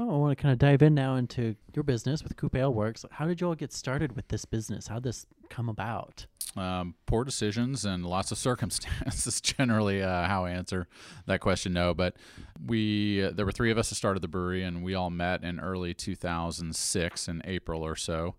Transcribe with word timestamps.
Well, 0.00 0.14
I 0.14 0.16
want 0.16 0.38
to 0.38 0.42
kind 0.42 0.50
of 0.50 0.58
dive 0.58 0.80
in 0.80 0.94
now 0.94 1.16
into 1.16 1.56
your 1.74 1.82
business 1.82 2.22
with 2.22 2.34
Coop 2.34 2.56
Ale 2.56 2.72
Works. 2.72 3.04
How 3.10 3.26
did 3.26 3.38
you 3.38 3.48
all 3.48 3.54
get 3.54 3.70
started 3.70 4.16
with 4.16 4.28
this 4.28 4.46
business? 4.46 4.86
How 4.86 4.94
did 4.94 5.02
this 5.02 5.26
come 5.50 5.68
about? 5.68 6.24
Um, 6.56 6.94
poor 7.04 7.22
decisions 7.22 7.84
and 7.84 8.06
lots 8.06 8.32
of 8.32 8.38
circumstances. 8.38 9.40
Generally, 9.42 10.02
uh, 10.02 10.26
how 10.26 10.46
I 10.46 10.52
answer 10.52 10.88
that 11.26 11.40
question. 11.40 11.74
No, 11.74 11.92
but 11.92 12.16
we 12.64 13.24
uh, 13.24 13.32
there 13.32 13.44
were 13.44 13.52
three 13.52 13.70
of 13.70 13.76
us 13.76 13.90
that 13.90 13.96
started 13.96 14.22
the 14.22 14.28
brewery, 14.28 14.62
and 14.62 14.82
we 14.82 14.94
all 14.94 15.10
met 15.10 15.44
in 15.44 15.60
early 15.60 15.92
2006 15.92 17.28
in 17.28 17.42
April 17.44 17.84
or 17.84 17.94
so, 17.94 18.36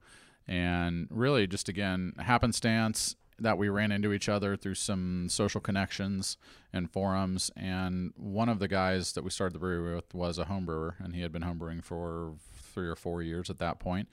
and 0.47 1.07
really 1.11 1.45
just 1.45 1.69
again 1.69 2.13
happenstance 2.17 3.15
that 3.41 3.57
we 3.57 3.69
ran 3.69 3.91
into 3.91 4.13
each 4.13 4.29
other 4.29 4.55
through 4.55 4.75
some 4.75 5.27
social 5.29 5.61
connections 5.61 6.37
and 6.71 6.89
forums. 6.89 7.51
And 7.55 8.13
one 8.15 8.49
of 8.49 8.59
the 8.59 8.67
guys 8.67 9.13
that 9.13 9.23
we 9.23 9.29
started 9.29 9.53
the 9.53 9.59
brewery 9.59 9.95
with 9.95 10.13
was 10.13 10.37
a 10.37 10.45
home 10.45 10.65
brewer, 10.65 10.95
and 10.99 11.15
he 11.15 11.21
had 11.21 11.31
been 11.31 11.41
homebrewing 11.41 11.83
for 11.83 12.33
three 12.55 12.87
or 12.87 12.95
four 12.95 13.21
years 13.21 13.49
at 13.49 13.59
that 13.59 13.79
point 13.79 14.07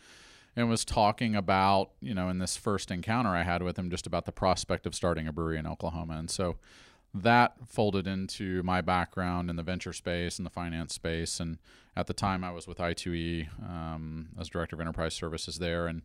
and 0.56 0.68
was 0.68 0.84
talking 0.84 1.36
about, 1.36 1.90
you 2.00 2.14
know, 2.14 2.28
in 2.28 2.38
this 2.38 2.56
first 2.56 2.90
encounter 2.90 3.30
I 3.30 3.44
had 3.44 3.62
with 3.62 3.78
him, 3.78 3.90
just 3.90 4.08
about 4.08 4.24
the 4.24 4.32
prospect 4.32 4.86
of 4.86 4.94
starting 4.94 5.28
a 5.28 5.32
brewery 5.32 5.56
in 5.56 5.68
Oklahoma. 5.68 6.16
And 6.18 6.28
so 6.28 6.56
that 7.14 7.54
folded 7.66 8.06
into 8.06 8.62
my 8.64 8.80
background 8.80 9.50
in 9.50 9.56
the 9.56 9.62
venture 9.62 9.92
space 9.92 10.38
and 10.38 10.44
the 10.44 10.50
finance 10.50 10.94
space. 10.94 11.38
And 11.38 11.58
at 11.96 12.08
the 12.08 12.12
time, 12.12 12.42
I 12.42 12.50
was 12.50 12.66
with 12.66 12.78
I2E 12.78 13.48
um, 13.62 14.30
as 14.38 14.48
director 14.48 14.74
of 14.74 14.80
enterprise 14.80 15.14
services 15.14 15.58
there. 15.58 15.86
And 15.86 16.02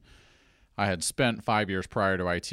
I 0.78 0.88
had 0.88 1.04
spent 1.04 1.44
five 1.44 1.70
years 1.70 1.86
prior 1.86 2.18
to 2.18 2.28
IT 2.28 2.52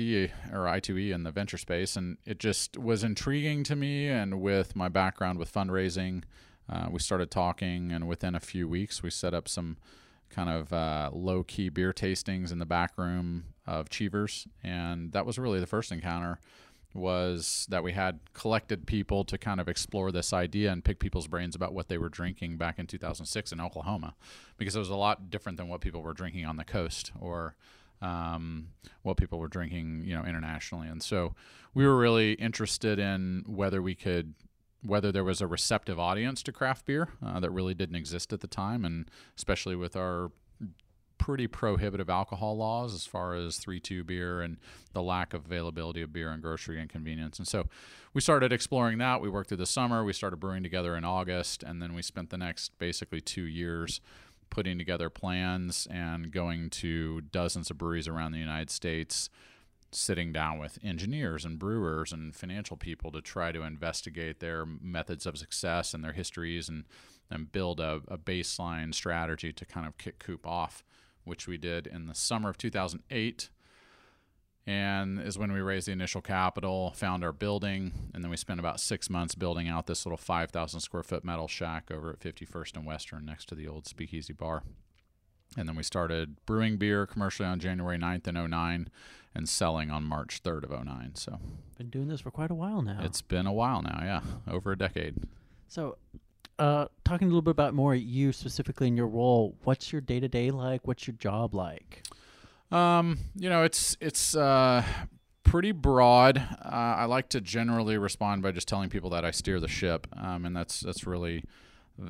or 0.52 0.64
I2E 0.66 1.12
in 1.12 1.22
the 1.22 1.30
venture 1.30 1.56
space, 1.56 1.96
and 1.96 2.18
it 2.26 2.38
just 2.38 2.76
was 2.76 3.02
intriguing 3.02 3.64
to 3.64 3.76
me. 3.76 4.08
And 4.08 4.42
with 4.42 4.76
my 4.76 4.88
background 4.88 5.38
with 5.38 5.52
fundraising, 5.52 6.24
uh, 6.68 6.88
we 6.90 6.98
started 6.98 7.30
talking, 7.30 7.92
and 7.92 8.06
within 8.06 8.34
a 8.34 8.40
few 8.40 8.68
weeks, 8.68 9.02
we 9.02 9.10
set 9.10 9.32
up 9.32 9.48
some 9.48 9.78
kind 10.28 10.50
of 10.50 10.72
uh, 10.72 11.10
low 11.12 11.42
key 11.42 11.70
beer 11.70 11.92
tastings 11.92 12.52
in 12.52 12.58
the 12.58 12.66
back 12.66 12.96
room 12.98 13.44
of 13.66 13.88
Cheevers, 13.88 14.46
and 14.62 15.12
that 15.12 15.24
was 15.24 15.38
really 15.38 15.58
the 15.58 15.66
first 15.66 15.90
encounter. 15.90 16.38
Was 16.92 17.68
that 17.70 17.84
we 17.84 17.92
had 17.92 18.18
collected 18.32 18.84
people 18.84 19.24
to 19.24 19.38
kind 19.38 19.60
of 19.60 19.68
explore 19.68 20.10
this 20.10 20.32
idea 20.32 20.72
and 20.72 20.84
pick 20.84 20.98
people's 20.98 21.28
brains 21.28 21.54
about 21.54 21.72
what 21.72 21.88
they 21.88 21.98
were 21.98 22.08
drinking 22.08 22.56
back 22.56 22.80
in 22.80 22.88
2006 22.88 23.52
in 23.52 23.60
Oklahoma, 23.60 24.14
because 24.58 24.74
it 24.74 24.80
was 24.80 24.90
a 24.90 24.96
lot 24.96 25.30
different 25.30 25.56
than 25.56 25.68
what 25.68 25.80
people 25.80 26.02
were 26.02 26.12
drinking 26.12 26.44
on 26.44 26.56
the 26.56 26.64
coast 26.64 27.12
or 27.20 27.54
um, 28.02 28.68
what 29.02 29.16
people 29.16 29.38
were 29.38 29.48
drinking, 29.48 30.04
you 30.06 30.14
know, 30.14 30.24
internationally. 30.24 30.88
And 30.88 31.02
so 31.02 31.34
we 31.74 31.86
were 31.86 31.96
really 31.96 32.32
interested 32.34 32.98
in 32.98 33.44
whether 33.46 33.82
we 33.82 33.94
could, 33.94 34.34
whether 34.82 35.12
there 35.12 35.24
was 35.24 35.40
a 35.40 35.46
receptive 35.46 35.98
audience 35.98 36.42
to 36.44 36.52
craft 36.52 36.86
beer 36.86 37.08
uh, 37.24 37.40
that 37.40 37.50
really 37.50 37.74
didn't 37.74 37.96
exist 37.96 38.32
at 38.32 38.40
the 38.40 38.46
time, 38.46 38.84
and 38.84 39.10
especially 39.36 39.76
with 39.76 39.96
our 39.96 40.30
pretty 41.20 41.46
prohibitive 41.46 42.08
alcohol 42.08 42.56
laws 42.56 42.94
as 42.94 43.04
far 43.04 43.34
as 43.34 43.58
3-2 43.58 44.06
beer 44.06 44.40
and 44.40 44.56
the 44.94 45.02
lack 45.02 45.34
of 45.34 45.44
availability 45.44 46.00
of 46.00 46.14
beer 46.14 46.32
in 46.32 46.40
grocery 46.40 46.80
and 46.80 46.88
convenience. 46.88 47.38
And 47.38 47.46
so 47.46 47.66
we 48.14 48.22
started 48.22 48.54
exploring 48.54 48.96
that. 48.98 49.20
We 49.20 49.28
worked 49.28 49.50
through 49.50 49.58
the 49.58 49.66
summer. 49.66 50.02
We 50.02 50.14
started 50.14 50.38
brewing 50.38 50.62
together 50.62 50.96
in 50.96 51.04
August, 51.04 51.62
and 51.62 51.82
then 51.82 51.92
we 51.94 52.00
spent 52.00 52.30
the 52.30 52.38
next 52.38 52.76
basically 52.78 53.20
two 53.20 53.44
years 53.44 54.00
putting 54.50 54.78
together 54.78 55.08
plans 55.08 55.86
and 55.90 56.30
going 56.30 56.70
to 56.70 57.20
dozens 57.20 57.70
of 57.70 57.78
breweries 57.78 58.08
around 58.08 58.32
the 58.32 58.38
United 58.38 58.70
States, 58.70 59.30
sitting 59.92 60.32
down 60.32 60.58
with 60.58 60.78
engineers 60.82 61.44
and 61.44 61.58
brewers 61.58 62.12
and 62.12 62.34
financial 62.34 62.76
people 62.76 63.10
to 63.12 63.20
try 63.20 63.52
to 63.52 63.62
investigate 63.62 64.40
their 64.40 64.64
methods 64.66 65.26
of 65.26 65.38
success 65.38 65.94
and 65.94 66.04
their 66.04 66.12
histories 66.12 66.68
and, 66.68 66.84
and 67.30 67.52
build 67.52 67.80
a, 67.80 68.00
a 68.08 68.18
baseline 68.18 68.94
strategy 68.94 69.52
to 69.52 69.64
kind 69.64 69.86
of 69.86 69.96
kick 69.98 70.18
Coop 70.18 70.46
off, 70.46 70.84
which 71.24 71.46
we 71.46 71.56
did 71.56 71.86
in 71.86 72.06
the 72.06 72.14
summer 72.14 72.50
of 72.50 72.58
2008 72.58 73.50
and 74.66 75.20
is 75.20 75.38
when 75.38 75.52
we 75.52 75.60
raised 75.60 75.88
the 75.88 75.92
initial 75.92 76.20
capital, 76.20 76.92
found 76.94 77.24
our 77.24 77.32
building, 77.32 77.92
and 78.14 78.22
then 78.22 78.30
we 78.30 78.36
spent 78.36 78.60
about 78.60 78.80
six 78.80 79.08
months 79.08 79.34
building 79.34 79.68
out 79.68 79.86
this 79.86 80.04
little 80.04 80.18
5,000 80.18 80.80
square 80.80 81.02
foot 81.02 81.24
metal 81.24 81.48
shack 81.48 81.90
over 81.90 82.10
at 82.10 82.20
51st 82.20 82.76
and 82.76 82.86
Western 82.86 83.24
next 83.24 83.46
to 83.46 83.54
the 83.54 83.66
old 83.66 83.86
Speakeasy 83.86 84.32
Bar. 84.32 84.62
And 85.56 85.68
then 85.68 85.74
we 85.74 85.82
started 85.82 86.36
brewing 86.46 86.76
beer 86.76 87.06
commercially 87.06 87.48
on 87.48 87.58
January 87.58 87.98
9th 87.98 88.28
in 88.28 88.50
09 88.50 88.88
and 89.34 89.48
selling 89.48 89.90
on 89.90 90.04
March 90.04 90.42
3rd 90.42 90.64
of 90.64 90.84
09. 90.84 91.12
So, 91.14 91.38
been 91.76 91.90
doing 91.90 92.08
this 92.08 92.20
for 92.20 92.30
quite 92.30 92.50
a 92.50 92.54
while 92.54 92.82
now. 92.82 93.00
It's 93.02 93.22
been 93.22 93.46
a 93.46 93.52
while 93.52 93.82
now, 93.82 94.00
yeah, 94.02 94.20
over 94.48 94.72
a 94.72 94.78
decade. 94.78 95.16
So, 95.66 95.96
uh, 96.58 96.86
talking 97.04 97.26
a 97.26 97.30
little 97.30 97.42
bit 97.42 97.52
about 97.52 97.74
more 97.74 97.94
you 97.94 98.32
specifically 98.32 98.86
in 98.86 98.96
your 98.96 99.08
role, 99.08 99.56
what's 99.64 99.92
your 99.92 100.00
day 100.00 100.20
to 100.20 100.28
day 100.28 100.50
like? 100.50 100.86
What's 100.86 101.06
your 101.06 101.16
job 101.16 101.54
like? 101.54 102.02
Um, 102.70 103.18
you 103.34 103.48
know, 103.48 103.62
it's 103.62 103.96
it's 104.00 104.36
uh, 104.36 104.84
pretty 105.42 105.72
broad. 105.72 106.38
Uh, 106.38 106.68
I 106.98 107.04
like 107.06 107.28
to 107.30 107.40
generally 107.40 107.98
respond 107.98 108.42
by 108.42 108.52
just 108.52 108.68
telling 108.68 108.90
people 108.90 109.10
that 109.10 109.24
I 109.24 109.30
steer 109.32 109.58
the 109.60 109.68
ship, 109.68 110.06
um, 110.16 110.44
and 110.44 110.56
that's 110.56 110.80
that's 110.80 111.06
really 111.06 111.44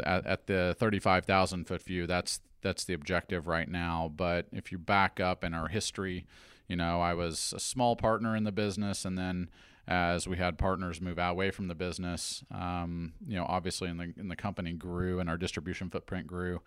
at, 0.04 0.26
at 0.26 0.46
the 0.46 0.76
thirty-five 0.78 1.24
thousand 1.24 1.66
foot 1.66 1.82
view. 1.82 2.06
That's 2.06 2.40
that's 2.62 2.84
the 2.84 2.94
objective 2.94 3.46
right 3.46 3.68
now. 3.68 4.12
But 4.14 4.46
if 4.52 4.70
you 4.70 4.78
back 4.78 5.18
up 5.18 5.44
in 5.44 5.54
our 5.54 5.68
history, 5.68 6.26
you 6.68 6.76
know, 6.76 7.00
I 7.00 7.14
was 7.14 7.54
a 7.56 7.60
small 7.60 7.96
partner 7.96 8.36
in 8.36 8.44
the 8.44 8.52
business, 8.52 9.04
and 9.04 9.16
then 9.16 9.48
as 9.88 10.28
we 10.28 10.36
had 10.36 10.58
partners 10.58 11.00
move 11.00 11.18
away 11.18 11.50
from 11.50 11.68
the 11.68 11.74
business, 11.74 12.44
um, 12.54 13.14
you 13.26 13.36
know, 13.36 13.46
obviously 13.48 13.88
in 13.88 13.96
the 13.96 14.12
in 14.18 14.28
the 14.28 14.36
company 14.36 14.72
grew 14.72 15.20
and 15.20 15.30
our 15.30 15.38
distribution 15.38 15.88
footprint 15.88 16.26
grew 16.26 16.60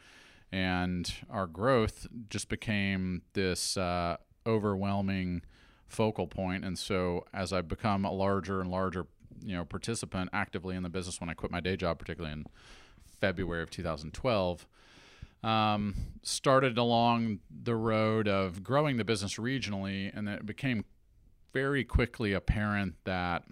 and 0.54 1.12
our 1.32 1.48
growth 1.48 2.06
just 2.30 2.48
became 2.48 3.24
this 3.34 3.76
uh, 3.76 4.18
overwhelming 4.46 5.42
focal 5.88 6.28
point. 6.28 6.64
And 6.64 6.78
so, 6.78 7.26
as 7.34 7.52
I 7.52 7.62
become 7.62 8.06
a 8.06 8.12
larger 8.12 8.62
and 8.62 8.70
larger, 8.70 9.08
you 9.44 9.56
know, 9.56 9.66
participant 9.66 10.30
actively 10.32 10.76
in 10.76 10.84
the 10.84 10.90
business, 10.90 11.20
when 11.20 11.28
I 11.28 11.34
quit 11.34 11.52
my 11.52 11.60
day 11.60 11.76
job, 11.76 11.98
particularly 11.98 12.34
in 12.34 12.46
February 13.20 13.64
of 13.64 13.72
2012, 13.72 14.68
um, 15.44 15.96
started 16.22 16.78
along 16.78 17.40
the 17.50 17.76
road 17.76 18.28
of 18.28 18.62
growing 18.64 18.98
the 18.98 19.04
business 19.04 19.38
regionally, 19.38 20.16
and 20.16 20.30
it 20.30 20.46
became 20.46 20.86
very 21.52 21.84
quickly 21.84 22.32
apparent 22.32 22.94
that 23.06 23.44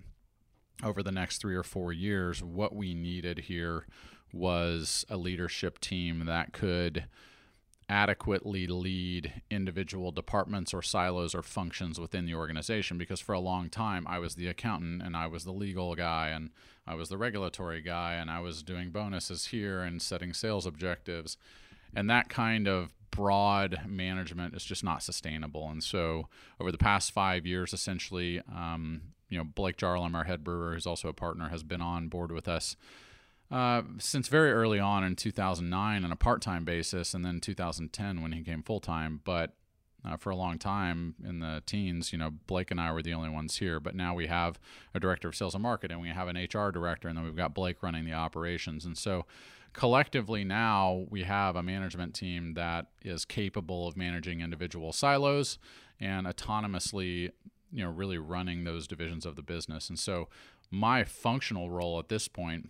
over 0.83 1.01
the 1.01 1.11
next 1.11 1.39
three 1.39 1.55
or 1.55 1.63
four 1.63 1.91
years, 1.91 2.43
what 2.43 2.75
we 2.75 2.93
needed 2.93 3.39
here 3.39 3.87
was 4.33 5.05
a 5.09 5.17
leadership 5.17 5.79
team 5.79 6.25
that 6.25 6.53
could 6.53 7.05
adequately 7.91 8.67
lead 8.67 9.41
individual 9.49 10.13
departments 10.13 10.73
or 10.73 10.81
silos 10.81 11.35
or 11.35 11.43
functions 11.43 11.99
within 11.99 12.25
the 12.25 12.33
organization 12.33 12.97
because 12.97 13.19
for 13.19 13.33
a 13.33 13.39
long 13.39 13.69
time 13.69 14.07
I 14.07 14.17
was 14.17 14.35
the 14.35 14.47
accountant 14.47 15.01
and 15.01 15.15
I 15.17 15.27
was 15.27 15.43
the 15.43 15.51
legal 15.51 15.93
guy 15.95 16.29
and 16.29 16.51
I 16.87 16.95
was 16.95 17.09
the 17.09 17.17
regulatory 17.17 17.81
guy 17.81 18.13
and 18.13 18.31
I 18.31 18.39
was 18.39 18.63
doing 18.63 18.91
bonuses 18.91 19.47
here 19.47 19.81
and 19.81 20.01
setting 20.01 20.31
sales 20.31 20.65
objectives. 20.65 21.35
And 21.93 22.09
that 22.09 22.29
kind 22.29 22.65
of 22.65 22.93
broad 23.11 23.81
management 23.85 24.55
is 24.55 24.63
just 24.63 24.85
not 24.85 25.03
sustainable. 25.03 25.67
And 25.67 25.83
so 25.83 26.29
over 26.61 26.71
the 26.71 26.77
past 26.77 27.11
five 27.11 27.45
years 27.45 27.73
essentially 27.73 28.41
um, 28.49 29.01
you 29.27 29.37
know 29.37 29.43
Blake 29.43 29.75
Jarolim 29.75 30.15
our 30.15 30.23
head 30.23 30.45
brewer 30.45 30.75
who's 30.75 30.87
also 30.87 31.09
a 31.09 31.13
partner 31.13 31.49
has 31.49 31.61
been 31.61 31.81
on 31.81 32.07
board 32.07 32.31
with 32.31 32.47
us 32.47 32.77
uh, 33.51 33.81
since 33.97 34.27
very 34.27 34.51
early 34.51 34.79
on 34.79 35.03
in 35.03 35.15
2009 35.15 36.05
on 36.05 36.11
a 36.11 36.15
part-time 36.15 36.63
basis, 36.63 37.13
and 37.13 37.25
then 37.25 37.39
2010 37.39 38.21
when 38.21 38.31
he 38.31 38.43
came 38.43 38.63
full-time. 38.63 39.21
But 39.23 39.53
uh, 40.03 40.17
for 40.17 40.29
a 40.31 40.35
long 40.35 40.57
time 40.57 41.15
in 41.23 41.39
the 41.39 41.61
teens, 41.65 42.11
you 42.11 42.17
know, 42.17 42.31
Blake 42.47 42.71
and 42.71 42.79
I 42.79 42.91
were 42.91 43.01
the 43.03 43.13
only 43.13 43.29
ones 43.29 43.57
here. 43.57 43.79
But 43.79 43.95
now 43.95 44.15
we 44.15 44.27
have 44.27 44.59
a 44.93 44.99
director 44.99 45.27
of 45.27 45.35
sales 45.35 45.53
and 45.53 45.63
marketing, 45.63 45.99
we 45.99 46.09
have 46.09 46.27
an 46.27 46.37
HR 46.37 46.71
director, 46.71 47.07
and 47.07 47.17
then 47.17 47.25
we've 47.25 47.35
got 47.35 47.53
Blake 47.53 47.83
running 47.83 48.05
the 48.05 48.13
operations. 48.13 48.85
And 48.85 48.97
so 48.97 49.25
collectively 49.73 50.43
now 50.43 51.05
we 51.09 51.23
have 51.23 51.55
a 51.55 51.63
management 51.63 52.13
team 52.13 52.55
that 52.55 52.87
is 53.03 53.25
capable 53.25 53.87
of 53.87 53.95
managing 53.95 54.41
individual 54.41 54.91
silos 54.91 55.57
and 55.99 56.25
autonomously, 56.25 57.31
you 57.71 57.83
know, 57.83 57.91
really 57.91 58.17
running 58.17 58.63
those 58.63 58.87
divisions 58.87 59.25
of 59.25 59.35
the 59.35 59.43
business. 59.43 59.87
And 59.87 59.99
so 59.99 60.29
my 60.71 61.03
functional 61.03 61.69
role 61.69 61.99
at 61.99 62.09
this 62.09 62.27
point 62.27 62.69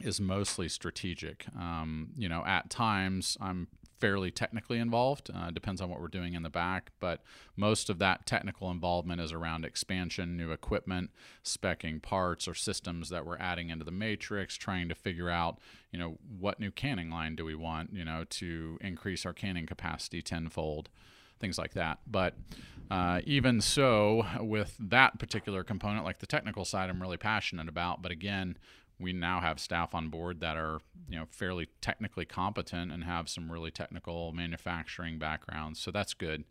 is 0.00 0.20
mostly 0.20 0.68
strategic. 0.68 1.46
Um, 1.58 2.10
you 2.16 2.28
know, 2.28 2.44
at 2.44 2.70
times 2.70 3.36
I'm 3.40 3.68
fairly 4.00 4.30
technically 4.30 4.78
involved. 4.78 5.30
Uh, 5.34 5.50
depends 5.50 5.80
on 5.80 5.88
what 5.88 6.00
we're 6.00 6.08
doing 6.08 6.34
in 6.34 6.42
the 6.42 6.50
back, 6.50 6.90
but 7.00 7.22
most 7.56 7.88
of 7.88 7.98
that 7.98 8.26
technical 8.26 8.70
involvement 8.70 9.20
is 9.20 9.32
around 9.32 9.64
expansion, 9.64 10.36
new 10.36 10.50
equipment, 10.50 11.10
specking 11.44 12.02
parts 12.02 12.46
or 12.46 12.54
systems 12.54 13.08
that 13.08 13.24
we're 13.24 13.38
adding 13.38 13.70
into 13.70 13.84
the 13.84 13.90
matrix, 13.90 14.56
trying 14.56 14.88
to 14.88 14.94
figure 14.94 15.30
out, 15.30 15.58
you 15.90 15.98
know, 15.98 16.18
what 16.38 16.60
new 16.60 16.70
canning 16.70 17.08
line 17.08 17.34
do 17.36 17.44
we 17.44 17.54
want, 17.54 17.94
you 17.94 18.04
know, 18.04 18.24
to 18.28 18.76
increase 18.80 19.24
our 19.24 19.32
canning 19.32 19.64
capacity 19.64 20.20
tenfold 20.20 20.90
things 21.40 21.58
like 21.58 21.74
that. 21.74 21.98
But 22.06 22.34
uh, 22.90 23.20
even 23.24 23.60
so, 23.60 24.24
with 24.40 24.76
that 24.78 25.18
particular 25.18 25.64
component, 25.64 26.04
like 26.04 26.18
the 26.18 26.26
technical 26.26 26.64
side, 26.64 26.90
I'm 26.90 27.02
really 27.02 27.16
passionate 27.16 27.68
about. 27.68 28.02
But 28.02 28.12
again, 28.12 28.56
we 28.98 29.12
now 29.12 29.40
have 29.40 29.58
staff 29.58 29.94
on 29.94 30.08
board 30.08 30.40
that 30.40 30.56
are 30.56 30.80
you 31.08 31.18
know 31.18 31.26
fairly 31.30 31.68
technically 31.80 32.24
competent 32.24 32.92
and 32.92 33.04
have 33.04 33.28
some 33.28 33.50
really 33.50 33.70
technical 33.70 34.32
manufacturing 34.32 35.18
backgrounds. 35.18 35.80
So 35.80 35.90
that's 35.90 36.14
good. 36.14 36.44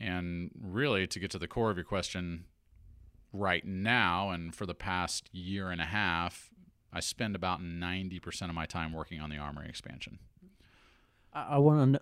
And 0.00 0.50
really, 0.60 1.06
to 1.06 1.18
get 1.18 1.30
to 1.32 1.38
the 1.38 1.46
core 1.46 1.70
of 1.70 1.76
your 1.76 1.84
question, 1.84 2.44
right 3.32 3.64
now 3.66 4.30
and 4.30 4.54
for 4.54 4.66
the 4.66 4.74
past 4.74 5.28
year 5.32 5.70
and 5.70 5.80
a 5.80 5.86
half, 5.86 6.50
I 6.92 7.00
spend 7.00 7.34
about 7.34 7.60
90% 7.60 8.48
of 8.48 8.54
my 8.54 8.66
time 8.66 8.92
working 8.92 9.20
on 9.20 9.28
the 9.28 9.36
armory 9.36 9.68
expansion. 9.68 10.20
I, 11.32 11.42
I 11.50 11.58
want 11.58 11.94
to 11.94 12.00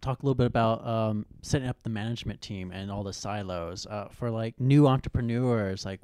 talk 0.00 0.22
a 0.22 0.26
little 0.26 0.34
bit 0.34 0.46
about 0.46 0.86
um, 0.86 1.26
setting 1.42 1.68
up 1.68 1.82
the 1.82 1.90
management 1.90 2.40
team 2.40 2.70
and 2.70 2.90
all 2.90 3.02
the 3.02 3.12
silos 3.12 3.86
uh, 3.86 4.08
for 4.10 4.30
like 4.30 4.58
new 4.60 4.86
entrepreneurs. 4.86 5.84
Like, 5.84 6.00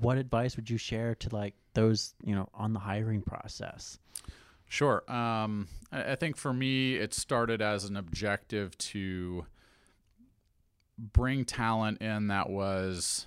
what 0.00 0.18
advice 0.18 0.56
would 0.56 0.70
you 0.70 0.78
share 0.78 1.14
to 1.16 1.34
like 1.34 1.54
those 1.74 2.14
you 2.24 2.34
know 2.34 2.48
on 2.54 2.72
the 2.72 2.80
hiring 2.80 3.22
process? 3.22 3.98
Sure. 4.66 5.02
Um, 5.10 5.68
I, 5.90 6.12
I 6.12 6.14
think 6.14 6.36
for 6.36 6.52
me, 6.52 6.96
it 6.96 7.12
started 7.12 7.60
as 7.60 7.84
an 7.84 7.96
objective 7.96 8.76
to 8.78 9.44
bring 10.98 11.44
talent 11.44 12.00
in 12.00 12.28
that 12.28 12.48
was 12.48 13.26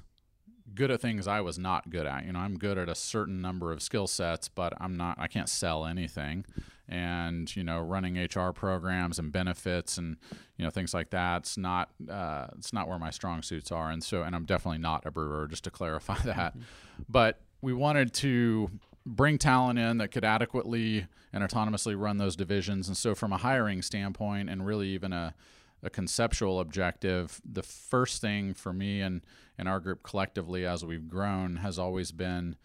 good 0.73 0.89
at 0.89 1.01
things 1.01 1.27
I 1.27 1.41
was 1.41 1.59
not 1.59 1.89
good 1.89 2.07
at. 2.07 2.25
You 2.25 2.33
know, 2.33 2.39
I'm 2.39 2.57
good 2.57 2.77
at 2.77 2.89
a 2.89 2.95
certain 2.95 3.41
number 3.41 3.71
of 3.71 3.81
skill 3.81 4.07
sets, 4.07 4.49
but 4.49 4.73
I'm 4.79 4.97
not. 4.97 5.19
I 5.19 5.27
can't 5.27 5.49
sell 5.49 5.85
anything. 5.85 6.45
And 6.87 7.53
you 7.55 7.63
know, 7.63 7.79
running 7.79 8.17
HR 8.17 8.51
programs 8.51 9.17
and 9.17 9.31
benefits 9.31 9.97
and 9.97 10.17
you 10.57 10.63
know 10.63 10.69
things 10.69 10.93
like 10.93 11.09
that. 11.09 11.37
It's 11.37 11.57
not. 11.57 11.89
Uh, 12.09 12.47
it's 12.57 12.73
not 12.73 12.87
where 12.87 12.99
my 12.99 13.09
strong 13.09 13.41
suits 13.41 13.71
are. 13.71 13.89
And 13.89 14.03
so, 14.03 14.23
and 14.23 14.35
I'm 14.35 14.45
definitely 14.45 14.79
not 14.79 15.05
a 15.05 15.11
brewer. 15.11 15.47
Just 15.47 15.63
to 15.63 15.71
clarify 15.71 16.17
that. 16.25 16.53
Mm-hmm. 16.53 16.61
But 17.09 17.41
we 17.61 17.73
wanted 17.73 18.13
to 18.15 18.69
bring 19.05 19.37
talent 19.37 19.79
in 19.79 19.97
that 19.97 20.09
could 20.09 20.25
adequately 20.25 21.07
and 21.33 21.43
autonomously 21.43 21.99
run 21.99 22.17
those 22.17 22.35
divisions. 22.35 22.87
And 22.87 22.95
so, 22.95 23.15
from 23.15 23.33
a 23.33 23.37
hiring 23.37 23.81
standpoint, 23.81 24.49
and 24.49 24.65
really 24.65 24.89
even 24.89 25.11
a 25.11 25.33
a 25.85 25.89
conceptual 25.89 26.59
objective, 26.59 27.39
the 27.45 27.61
first 27.61 28.19
thing 28.19 28.53
for 28.55 28.73
me 28.73 29.01
and, 29.01 29.21
and 29.57 29.69
our 29.69 29.79
group 29.79 30.01
collectively 30.01 30.65
as 30.65 30.83
we've 30.83 31.07
grown 31.07 31.57
has 31.57 31.77
always 31.77 32.11
been 32.11 32.55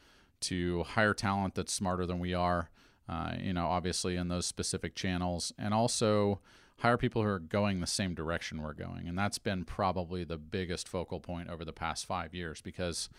to 0.40 0.82
hire 0.84 1.12
talent 1.12 1.54
that's 1.54 1.72
smarter 1.72 2.06
than 2.06 2.18
we 2.18 2.32
are, 2.32 2.70
uh, 3.10 3.32
you 3.40 3.52
know, 3.52 3.66
obviously 3.66 4.14
in 4.14 4.28
those 4.28 4.46
specific 4.46 4.94
channels, 4.94 5.52
and 5.58 5.74
also 5.74 6.40
hire 6.78 6.96
people 6.96 7.22
who 7.22 7.28
are 7.28 7.40
going 7.40 7.80
the 7.80 7.86
same 7.86 8.14
direction 8.14 8.62
we're 8.62 8.72
going. 8.72 9.08
And 9.08 9.18
that's 9.18 9.38
been 9.38 9.64
probably 9.64 10.22
the 10.22 10.38
biggest 10.38 10.88
focal 10.88 11.18
point 11.18 11.50
over 11.50 11.64
the 11.64 11.72
past 11.72 12.06
five 12.06 12.34
years 12.34 12.60
because 12.60 13.10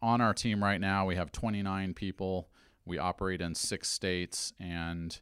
on 0.00 0.20
our 0.20 0.32
team 0.32 0.62
right 0.62 0.80
now, 0.80 1.04
we 1.04 1.16
have 1.16 1.32
29 1.32 1.92
people. 1.94 2.48
We 2.84 2.98
operate 2.98 3.40
in 3.40 3.54
six 3.54 3.90
states 3.90 4.52
and 4.60 5.18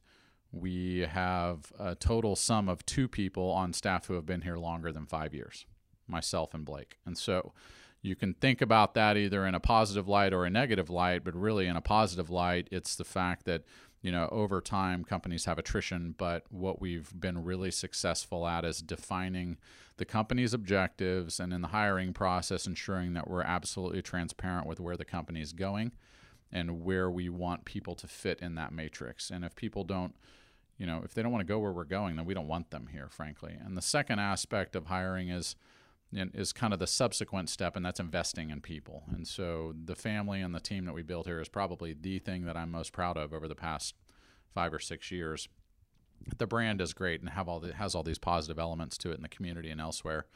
we 0.52 1.00
have 1.00 1.72
a 1.78 1.94
total 1.94 2.36
sum 2.36 2.68
of 2.68 2.84
two 2.84 3.08
people 3.08 3.50
on 3.50 3.72
staff 3.72 4.06
who 4.06 4.14
have 4.14 4.26
been 4.26 4.42
here 4.42 4.58
longer 4.58 4.92
than 4.92 5.06
five 5.06 5.34
years, 5.34 5.64
myself 6.06 6.52
and 6.54 6.64
Blake. 6.64 6.98
And 7.06 7.16
so 7.16 7.54
you 8.02 8.14
can 8.14 8.34
think 8.34 8.60
about 8.60 8.92
that 8.94 9.16
either 9.16 9.46
in 9.46 9.54
a 9.54 9.60
positive 9.60 10.06
light 10.06 10.32
or 10.34 10.44
a 10.44 10.50
negative 10.50 10.90
light, 10.90 11.24
but 11.24 11.34
really 11.34 11.66
in 11.66 11.74
a 11.74 11.80
positive 11.80 12.28
light, 12.30 12.68
it's 12.70 12.94
the 12.94 13.04
fact 13.04 13.46
that 13.46 13.62
you 14.04 14.12
know 14.12 14.28
over 14.30 14.60
time 14.60 15.02
companies 15.02 15.46
have 15.46 15.58
attrition 15.58 16.14
but 16.16 16.44
what 16.50 16.80
we've 16.80 17.18
been 17.18 17.42
really 17.42 17.70
successful 17.70 18.46
at 18.46 18.64
is 18.64 18.80
defining 18.80 19.56
the 19.96 20.04
company's 20.04 20.52
objectives 20.52 21.40
and 21.40 21.52
in 21.52 21.62
the 21.62 21.68
hiring 21.68 22.12
process 22.12 22.66
ensuring 22.66 23.14
that 23.14 23.28
we're 23.28 23.42
absolutely 23.42 24.02
transparent 24.02 24.66
with 24.66 24.78
where 24.78 24.96
the 24.96 25.04
company 25.04 25.40
is 25.40 25.52
going 25.52 25.90
and 26.52 26.84
where 26.84 27.10
we 27.10 27.28
want 27.28 27.64
people 27.64 27.94
to 27.94 28.06
fit 28.06 28.38
in 28.40 28.54
that 28.54 28.72
matrix 28.72 29.30
and 29.30 29.44
if 29.44 29.56
people 29.56 29.82
don't 29.82 30.14
you 30.76 30.86
know, 30.86 31.02
if 31.04 31.14
they 31.14 31.22
don't 31.22 31.32
want 31.32 31.46
to 31.46 31.52
go 31.52 31.58
where 31.58 31.72
we're 31.72 31.84
going, 31.84 32.16
then 32.16 32.24
we 32.24 32.34
don't 32.34 32.48
want 32.48 32.70
them 32.70 32.88
here, 32.90 33.08
frankly. 33.08 33.56
And 33.64 33.76
the 33.76 33.82
second 33.82 34.18
aspect 34.18 34.74
of 34.74 34.86
hiring 34.86 35.28
is 35.28 35.56
is 36.14 36.52
kind 36.52 36.72
of 36.72 36.78
the 36.78 36.86
subsequent 36.86 37.48
step, 37.48 37.76
and 37.76 37.84
that's 37.84 38.00
investing 38.00 38.50
in 38.50 38.60
people. 38.60 39.04
And 39.12 39.26
so 39.26 39.74
the 39.84 39.94
family 39.94 40.40
and 40.40 40.54
the 40.54 40.60
team 40.60 40.84
that 40.84 40.94
we 40.94 41.02
built 41.02 41.26
here 41.26 41.40
is 41.40 41.48
probably 41.48 41.94
the 41.94 42.18
thing 42.18 42.44
that 42.44 42.56
I'm 42.56 42.70
most 42.70 42.92
proud 42.92 43.16
of 43.16 43.32
over 43.32 43.48
the 43.48 43.54
past 43.54 43.94
five 44.54 44.72
or 44.72 44.78
six 44.78 45.10
years. 45.10 45.48
The 46.38 46.46
brand 46.46 46.80
is 46.80 46.94
great 46.94 47.20
and 47.20 47.28
have 47.30 47.48
all 47.48 47.60
the, 47.60 47.74
has 47.74 47.94
all 47.94 48.02
these 48.02 48.18
positive 48.18 48.58
elements 48.58 48.96
to 48.98 49.10
it 49.10 49.16
in 49.16 49.22
the 49.22 49.28
community 49.28 49.70
and 49.70 49.80
elsewhere, 49.80 50.26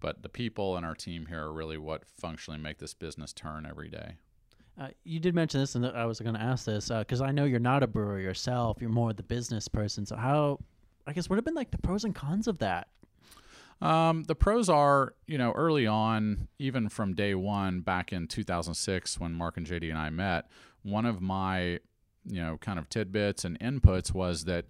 but 0.00 0.22
the 0.22 0.28
people 0.28 0.76
and 0.76 0.86
our 0.86 0.94
team 0.94 1.26
here 1.26 1.42
are 1.42 1.52
really 1.52 1.78
what 1.78 2.04
functionally 2.18 2.60
make 2.60 2.78
this 2.78 2.94
business 2.94 3.32
turn 3.32 3.66
every 3.66 3.88
day. 3.88 4.16
Uh, 4.78 4.88
you 5.04 5.20
did 5.20 5.34
mention 5.34 5.60
this, 5.60 5.76
and 5.76 5.86
I 5.86 6.04
was 6.04 6.20
going 6.20 6.34
to 6.34 6.40
ask 6.40 6.64
this 6.64 6.88
because 6.88 7.20
uh, 7.20 7.24
I 7.24 7.30
know 7.30 7.44
you're 7.44 7.60
not 7.60 7.82
a 7.82 7.86
brewer 7.86 8.18
yourself. 8.18 8.78
You're 8.80 8.90
more 8.90 9.12
the 9.12 9.22
business 9.22 9.68
person. 9.68 10.04
So 10.04 10.16
how, 10.16 10.58
I 11.06 11.12
guess, 11.12 11.30
what 11.30 11.36
have 11.36 11.44
been 11.44 11.54
like 11.54 11.70
the 11.70 11.78
pros 11.78 12.04
and 12.04 12.14
cons 12.14 12.48
of 12.48 12.58
that? 12.58 12.88
Um, 13.80 14.24
the 14.24 14.34
pros 14.34 14.68
are, 14.68 15.14
you 15.26 15.36
know, 15.36 15.52
early 15.52 15.86
on, 15.86 16.48
even 16.58 16.88
from 16.88 17.14
day 17.14 17.34
one, 17.34 17.80
back 17.80 18.12
in 18.12 18.28
2006 18.28 19.20
when 19.20 19.32
Mark 19.32 19.56
and 19.56 19.66
JD 19.66 19.90
and 19.90 19.98
I 19.98 20.10
met, 20.10 20.48
one 20.82 21.06
of 21.06 21.20
my, 21.20 21.80
you 22.24 22.40
know, 22.40 22.56
kind 22.58 22.78
of 22.78 22.88
tidbits 22.88 23.44
and 23.44 23.58
inputs 23.60 24.14
was 24.14 24.44
that 24.44 24.66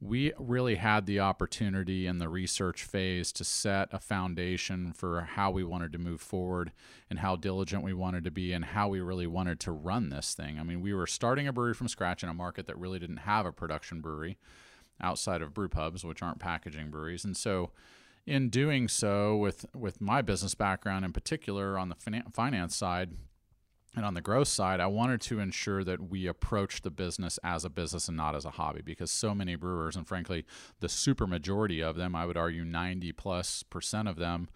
we 0.00 0.32
really 0.38 0.76
had 0.76 1.04
the 1.04 1.20
opportunity 1.20 2.06
in 2.06 2.18
the 2.18 2.28
research 2.28 2.84
phase 2.84 3.32
to 3.32 3.44
set 3.44 3.88
a 3.92 3.98
foundation 3.98 4.92
for 4.94 5.20
how 5.20 5.50
we 5.50 5.62
wanted 5.62 5.92
to 5.92 5.98
move 5.98 6.22
forward 6.22 6.72
and 7.10 7.18
how 7.18 7.36
diligent 7.36 7.84
we 7.84 7.92
wanted 7.92 8.24
to 8.24 8.30
be 8.30 8.52
and 8.52 8.64
how 8.64 8.88
we 8.88 9.00
really 9.00 9.26
wanted 9.26 9.60
to 9.60 9.70
run 9.70 10.08
this 10.08 10.32
thing. 10.32 10.58
I 10.58 10.62
mean, 10.62 10.80
we 10.80 10.94
were 10.94 11.06
starting 11.06 11.46
a 11.46 11.52
brewery 11.52 11.74
from 11.74 11.88
scratch 11.88 12.22
in 12.22 12.30
a 12.30 12.34
market 12.34 12.66
that 12.66 12.78
really 12.78 12.98
didn't 12.98 13.18
have 13.18 13.44
a 13.44 13.52
production 13.52 14.00
brewery 14.00 14.38
outside 15.02 15.42
of 15.42 15.52
brew 15.52 15.68
pubs, 15.68 16.02
which 16.02 16.22
aren't 16.22 16.38
packaging 16.38 16.90
breweries. 16.90 17.24
And 17.24 17.36
so, 17.36 17.70
in 18.26 18.48
doing 18.48 18.88
so, 18.88 19.36
with, 19.36 19.66
with 19.74 20.00
my 20.00 20.22
business 20.22 20.54
background 20.54 21.04
in 21.04 21.12
particular 21.12 21.78
on 21.78 21.88
the 21.88 22.22
finance 22.32 22.76
side, 22.76 23.10
and 23.96 24.04
on 24.04 24.14
the 24.14 24.20
growth 24.20 24.46
side, 24.46 24.78
I 24.78 24.86
wanted 24.86 25.20
to 25.22 25.40
ensure 25.40 25.82
that 25.82 26.10
we 26.10 26.26
approach 26.26 26.82
the 26.82 26.90
business 26.90 27.38
as 27.42 27.64
a 27.64 27.70
business 27.70 28.06
and 28.06 28.16
not 28.16 28.36
as 28.36 28.44
a 28.44 28.50
hobby 28.50 28.82
because 28.82 29.10
so 29.10 29.34
many 29.34 29.56
brewers, 29.56 29.96
and 29.96 30.06
frankly, 30.06 30.44
the 30.78 30.88
super 30.88 31.26
majority 31.26 31.80
of 31.80 31.96
them, 31.96 32.14
I 32.14 32.24
would 32.24 32.36
argue 32.36 32.64
90 32.64 33.12
plus 33.12 33.64
percent 33.64 34.06
of 34.06 34.16
them, 34.16 34.48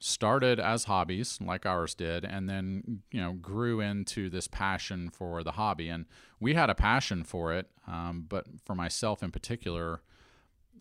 started 0.00 0.60
as 0.60 0.84
hobbies 0.84 1.38
like 1.40 1.66
ours 1.66 1.92
did 1.92 2.24
and 2.24 2.48
then 2.48 3.02
you 3.10 3.20
know 3.20 3.32
grew 3.32 3.80
into 3.80 4.30
this 4.30 4.46
passion 4.46 5.10
for 5.10 5.42
the 5.42 5.52
hobby. 5.52 5.88
And 5.88 6.06
we 6.38 6.54
had 6.54 6.70
a 6.70 6.74
passion 6.74 7.24
for 7.24 7.52
it 7.52 7.66
um, 7.88 8.24
but 8.28 8.46
for 8.64 8.76
myself 8.76 9.24
in 9.24 9.32
particular 9.32 10.02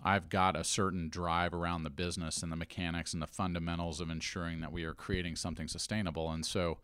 i've 0.07 0.29
got 0.29 0.55
a 0.55 0.63
certain 0.63 1.09
drive 1.09 1.53
around 1.53 1.83
the 1.83 1.89
business 1.89 2.41
and 2.41 2.49
the 2.49 2.55
mechanics 2.55 3.11
and 3.11 3.21
the 3.21 3.27
fundamentals 3.27 3.99
of 3.99 4.09
ensuring 4.09 4.61
that 4.61 4.71
we 4.71 4.85
are 4.85 4.93
creating 4.93 5.35
something 5.35 5.67
sustainable. 5.67 6.31
And 6.31 6.45
so 6.45 6.77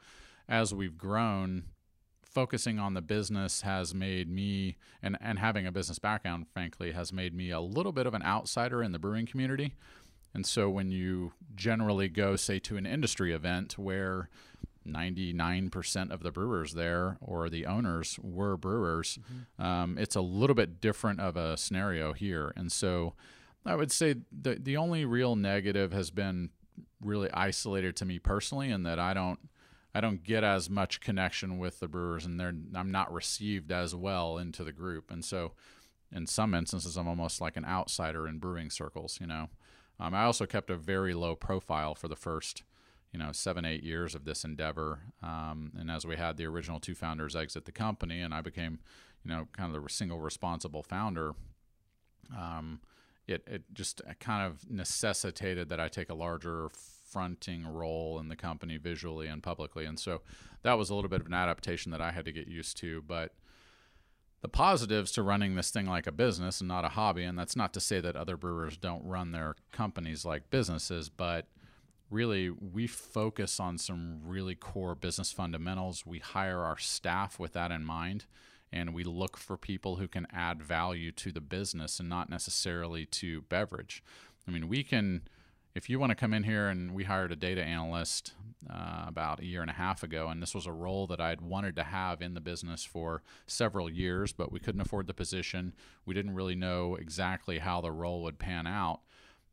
as 0.50 0.74
we've 0.74 0.98
grown, 0.98 1.64
focusing 2.22 2.80
on 2.80 2.96
the 2.96 3.02
business 3.02 3.62
has 3.62 3.94
made 3.96 4.30
me 4.30 4.76
and 5.02 5.18
and 5.22 5.40
having 5.40 5.66
a 5.66 5.72
business 5.72 6.00
background 6.00 6.48
frankly 6.54 6.92
has 6.92 7.14
made 7.14 7.34
me 7.34 7.50
a 7.50 7.62
little 7.62 7.94
bit 7.94 8.08
of 8.08 8.14
an 8.14 8.24
outsider 8.24 8.84
in 8.84 8.92
the 8.92 9.00
brewing 9.00 9.26
community. 9.26 9.74
And 10.34 10.46
so 10.46 10.70
when 10.70 10.92
you 10.92 11.32
generally 11.56 12.10
go 12.10 12.36
say 12.36 12.60
to 12.60 12.76
an 12.76 12.86
industry 12.86 13.32
event 13.32 13.78
where 13.78 14.30
99% 14.88 16.12
of 16.12 16.24
the 16.24 16.32
brewers 16.32 16.74
there 16.74 17.18
or 17.22 17.50
the 17.50 17.66
owners 17.66 18.20
were 18.22 18.58
brewers 18.58 19.20
mm-hmm. 19.20 19.64
um, 19.64 19.98
it's 19.98 20.16
a 20.16 20.22
little 20.22 20.56
bit 20.56 20.82
different 20.82 21.20
of 21.20 21.38
a 21.38 21.58
scenario 21.58 22.14
here 22.14 22.54
and 22.56 22.72
so 22.72 23.14
i 23.66 23.76
would 23.76 23.92
say 23.92 24.16
the, 24.32 24.56
the 24.56 24.78
only 24.78 25.06
real 25.06 25.36
negative 25.36 25.92
has 25.92 26.12
been 26.12 26.50
really 27.02 27.30
isolated 27.34 27.96
to 27.96 28.06
me 28.06 28.20
personally 28.20 28.70
and 28.70 28.86
that 28.86 29.00
i 29.00 29.14
don't 29.14 29.40
I 29.96 30.02
don't 30.02 30.24
get 30.24 30.44
as 30.44 30.70
much 30.70 31.02
connection 31.02 31.60
with 31.60 31.80
the 31.80 31.88
brewers, 31.88 32.26
and 32.26 32.40
they're 32.40 32.54
I'm 32.76 32.92
not 32.92 33.14
received 33.14 33.72
as 33.72 33.94
well 33.94 34.38
into 34.38 34.64
the 34.64 34.72
group, 34.72 35.12
and 35.12 35.24
so 35.24 35.54
in 36.12 36.26
some 36.26 36.54
instances 36.54 36.98
I'm 36.98 37.08
almost 37.08 37.42
like 37.42 37.58
an 37.58 37.66
outsider 37.66 38.28
in 38.28 38.40
brewing 38.40 38.70
circles. 38.70 39.20
You 39.22 39.28
know, 39.28 39.50
um, 40.00 40.14
I 40.16 40.24
also 40.24 40.46
kept 40.46 40.72
a 40.72 40.78
very 40.78 41.14
low 41.14 41.36
profile 41.36 41.94
for 41.94 42.08
the 42.08 42.16
first 42.16 42.64
you 43.14 43.20
know 43.20 43.32
seven 43.32 43.64
eight 43.64 43.84
years 43.84 44.16
of 44.16 44.26
this 44.26 44.44
endeavor, 44.44 45.00
um, 45.22 45.72
and 45.78 45.90
as 45.90 46.06
we 46.06 46.18
had 46.18 46.38
the 46.38 46.46
original 46.46 46.80
two 46.80 46.96
founders 46.96 47.36
exit 47.36 47.66
the 47.66 47.72
company, 47.72 48.22
and 48.22 48.34
I 48.34 48.42
became 48.42 48.80
you 49.24 49.32
know 49.32 49.48
kind 49.56 49.74
of 49.74 49.82
the 49.82 49.90
single 49.90 50.20
responsible 50.20 50.84
founder. 50.84 51.34
Um, 52.36 52.82
it, 53.28 53.44
it 53.48 53.64
just 53.74 54.02
kind 54.20 54.46
of 54.46 54.70
necessitated 54.70 55.70
that 55.70 55.80
I 55.80 55.88
take 55.88 56.10
a 56.10 56.14
larger 56.14 56.70
fronting 57.10 57.66
role 57.66 58.20
in 58.20 58.28
the 58.28 58.36
company 58.36 58.78
visually 58.78 59.28
and 59.28 59.42
publicly. 59.42 59.86
And 59.86 60.00
so 60.00 60.22
that 60.64 60.74
was 60.74 60.90
a 60.90 60.96
little 60.96 61.10
bit 61.10 61.22
of 61.22 61.28
an 61.28 61.34
adaptation 61.34 61.92
that 61.92 62.02
I 62.02 62.12
had 62.12 62.26
to 62.26 62.32
get 62.32 62.48
used 62.48 62.76
to. 62.78 63.02
But 63.02 63.34
the 64.42 64.50
positives 64.50 65.12
to 65.14 65.24
running 65.24 65.56
this 65.56 65.72
thing 65.72 65.86
like 65.86 66.08
a 66.08 66.12
business 66.12 66.60
and 66.60 66.68
not 66.68 66.84
a 66.84 66.90
hobby, 66.90 67.24
and 67.24 67.38
that's 67.38 67.56
not 67.56 67.74
to 67.76 67.80
say 67.80 68.02
that 68.02 68.16
other 68.16 68.36
brewers 68.36 68.76
don't 68.76 69.06
run 69.06 69.32
their 69.32 69.56
companies 69.72 70.26
like 70.26 70.50
businesses, 70.50 71.08
but 71.08 71.48
really 72.14 72.50
we 72.50 72.88
focus 72.88 73.60
on 73.60 73.78
some 73.78 74.22
really 74.24 74.56
core 74.56 74.96
business 74.96 75.32
fundamentals. 75.32 76.06
We 76.06 76.20
hire 76.20 76.62
our 76.62 76.78
staff 76.78 77.40
with 77.40 77.54
that 77.54 77.72
in 77.72 77.84
mind. 77.84 78.26
and 78.74 78.94
we 78.94 79.04
look 79.04 79.38
for 79.38 79.56
people 79.56 79.98
who 79.98 80.08
can 80.08 80.26
add 80.34 80.62
value 80.62 81.12
to 81.12 81.32
the 81.32 81.40
business 81.40 82.00
and 82.00 82.10
not 82.10 82.30
necessarily 82.30 83.06
to 83.06 83.44
beverage. 83.44 84.04
I 84.48 84.52
mean, 84.52 84.68
we 84.68 84.84
can, 84.84 85.22
if 85.76 85.90
you 85.90 86.00
want 86.00 86.10
to 86.10 86.16
come 86.16 86.34
in 86.34 86.44
here 86.44 86.68
and 86.70 86.92
we 86.92 87.04
hired 87.04 87.32
a 87.32 87.36
data 87.36 87.64
analyst 87.64 88.34
uh, 88.68 89.06
about 89.08 89.40
a 89.42 89.46
year 89.46 89.62
and 89.62 89.70
a 89.70 89.76
half 89.76 90.02
ago, 90.02 90.28
and 90.28 90.42
this 90.42 90.56
was 90.56 90.66
a 90.66 90.72
role 90.72 91.06
that 91.08 91.22
I'd 91.22 91.42
wanted 91.42 91.76
to 91.76 91.84
have 91.84 92.22
in 92.22 92.34
the 92.34 92.42
business 92.42 92.84
for 92.84 93.22
several 93.46 93.90
years, 93.92 94.34
but 94.34 94.52
we 94.52 94.60
couldn't 94.60 94.82
afford 94.82 95.06
the 95.06 95.14
position. 95.14 95.74
We 96.06 96.16
didn't 96.16 96.34
really 96.34 96.56
know 96.56 96.96
exactly 96.96 97.60
how 97.60 97.80
the 97.80 97.92
role 97.92 98.24
would 98.24 98.40
pan 98.40 98.66
out. 98.66 99.02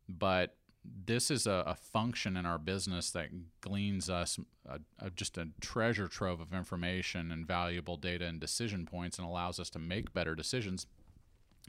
But 0.09 0.55
this 0.83 1.29
is 1.29 1.45
a, 1.45 1.63
a, 1.67 1.75
function 1.75 2.35
in 2.35 2.45
our 2.45 2.57
business 2.57 3.11
that 3.11 3.29
gleans 3.61 4.09
us 4.09 4.39
a, 4.67 4.79
a, 4.99 5.09
just 5.11 5.37
a 5.37 5.49
treasure 5.59 6.07
trove 6.07 6.41
of 6.41 6.53
information 6.53 7.31
and 7.31 7.45
valuable 7.45 7.97
data 7.97 8.25
and 8.25 8.39
decision 8.39 8.85
points 8.85 9.19
and 9.19 9.27
allows 9.27 9.59
us 9.59 9.69
to 9.69 9.79
make 9.79 10.13
better 10.13 10.33
decisions 10.33 10.87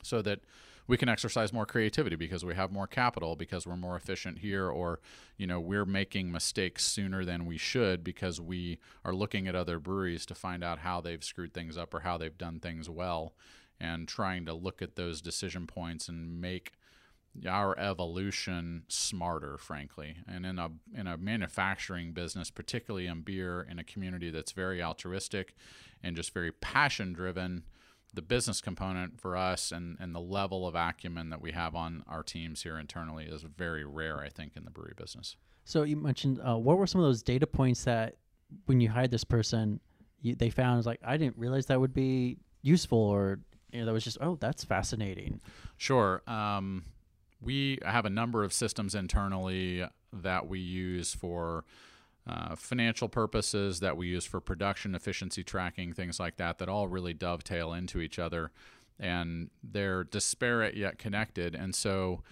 so 0.03 0.23
that 0.23 0.41
we 0.87 0.97
can 0.97 1.09
exercise 1.09 1.53
more 1.53 1.67
creativity 1.67 2.17
because 2.17 2.45
we 2.45 2.55
have 2.55 2.73
more 2.73 2.87
capital 2.87 3.37
because 3.37 3.67
we're 3.67 3.77
more 3.77 3.97
efficient 3.97 4.39
here 4.39 4.69
or 4.69 5.01
you 5.37 5.47
know 5.47 5.61
we're 5.61 5.85
making 5.85 6.33
mistakes 6.33 6.85
sooner 6.85 7.25
than 7.25 7.47
we 7.47 7.57
should 7.57 8.03
because 8.03 8.41
we 8.41 8.79
are 9.05 9.15
looking 9.15 9.47
at 9.47 9.55
other 9.55 9.79
breweries 9.79 10.27
to 10.27 10.35
find 10.35 10.65
out 10.65 10.81
how 10.81 11.01
they've 11.01 11.25
screwed 11.25 11.55
things 11.55 11.77
up 11.77 11.95
or 11.95 12.01
how 12.01 12.17
they've 12.17 12.39
done 12.39 12.59
things 12.59 12.89
well 12.89 13.35
and 13.79 14.09
trying 14.09 14.45
to 14.47 14.55
look 14.55 14.81
at 14.83 14.97
those 14.97 15.21
decision 15.21 15.67
points 15.67 16.09
and 16.09 16.41
make 16.41 16.73
our 17.49 17.79
evolution 17.79 18.85
smarter, 18.89 19.57
frankly. 19.59 20.17
And 20.29 20.45
in 20.45 20.59
a 20.59 20.71
in 20.95 21.07
a 21.07 21.17
manufacturing 21.17 22.13
business, 22.13 22.51
particularly 22.51 23.07
in 23.07 23.23
beer, 23.23 23.67
in 23.69 23.79
a 23.79 23.85
community 23.85 24.31
that's 24.31 24.53
very 24.53 24.83
altruistic 24.83 25.55
and 26.03 26.17
just 26.17 26.35
very 26.35 26.53
passion 26.53 27.13
driven, 27.13 27.65
the 28.15 28.23
business 28.23 28.61
component 28.61 29.19
for 29.19 29.37
us 29.37 29.73
and, 29.73 29.97
and 29.99 30.15
the 30.15 30.21
level 30.21 30.67
of 30.67 30.75
acumen 30.75 31.31
that 31.31 31.41
we 31.41 31.53
have 31.53 31.75
on 31.75 32.05
our 32.07 32.23
teams 32.23 32.63
here 32.63 32.79
internally 32.79 33.25
is 33.25 33.43
very 33.43 33.85
rare, 33.85 34.21
I 34.21 34.29
think, 34.29 34.57
in 34.57 34.65
the 34.65 34.71
brewery 34.71 34.95
business. 34.97 35.37
So 35.65 35.85
you 35.85 35.97
mentioned 35.97 36.41
uh, 36.47 36.57
what 36.57 36.77
were 36.77 36.87
some 36.87 37.01
of 37.01 37.07
those 37.07 37.23
data 37.23 37.47
points 37.47 37.85
that 37.85 38.17
when 38.67 38.81
you 38.81 38.91
hired 38.91 39.11
this 39.11 39.25
person, 39.25 39.81
you, 40.21 40.35
they 40.35 40.51
found 40.51 40.77
was 40.77 40.87
like 40.87 41.01
I 41.05 41.17
didn't 41.17 41.39
realize 41.39 41.67
that 41.67 41.81
would 41.81 41.95
be 41.95 42.39
useful 42.63 42.99
or 42.99 43.41
you 43.73 43.81
know 43.81 43.87
that 43.87 43.93
was 43.93 44.05
just 44.05 44.19
oh 44.21 44.37
that's 44.41 44.65
fascinating. 44.65 45.41
Sure. 45.79 46.23
Um, 46.27 46.85
we 47.43 47.79
have 47.85 48.07
a 48.07 48.11
number 48.11 48.45
of 48.45 48.53
systems 48.53 48.95
internally 48.95 49.85
that 50.13 50.49
we 50.49 50.61
use 50.61 51.15
for 51.15 51.65
uh, 52.27 52.55
financial 52.55 53.09
purposes, 53.09 53.81
that 53.81 53.97
we 53.97 54.07
use 54.07 54.25
for 54.25 54.41
production 54.41 54.95
efficiency 54.95 55.43
tracking, 55.43 55.93
things 55.93 56.21
like 56.21 56.37
that, 56.37 56.59
that 56.59 56.69
all 56.69 56.87
really 56.87 57.13
dovetail 57.13 57.73
into 57.73 58.01
each 58.01 58.19
other. 58.19 58.53
And 59.01 59.51
they're 59.63 60.05
disparate 60.05 60.77
yet 60.77 60.99
connected. 60.99 61.55
And 61.57 61.75
so 61.75 62.23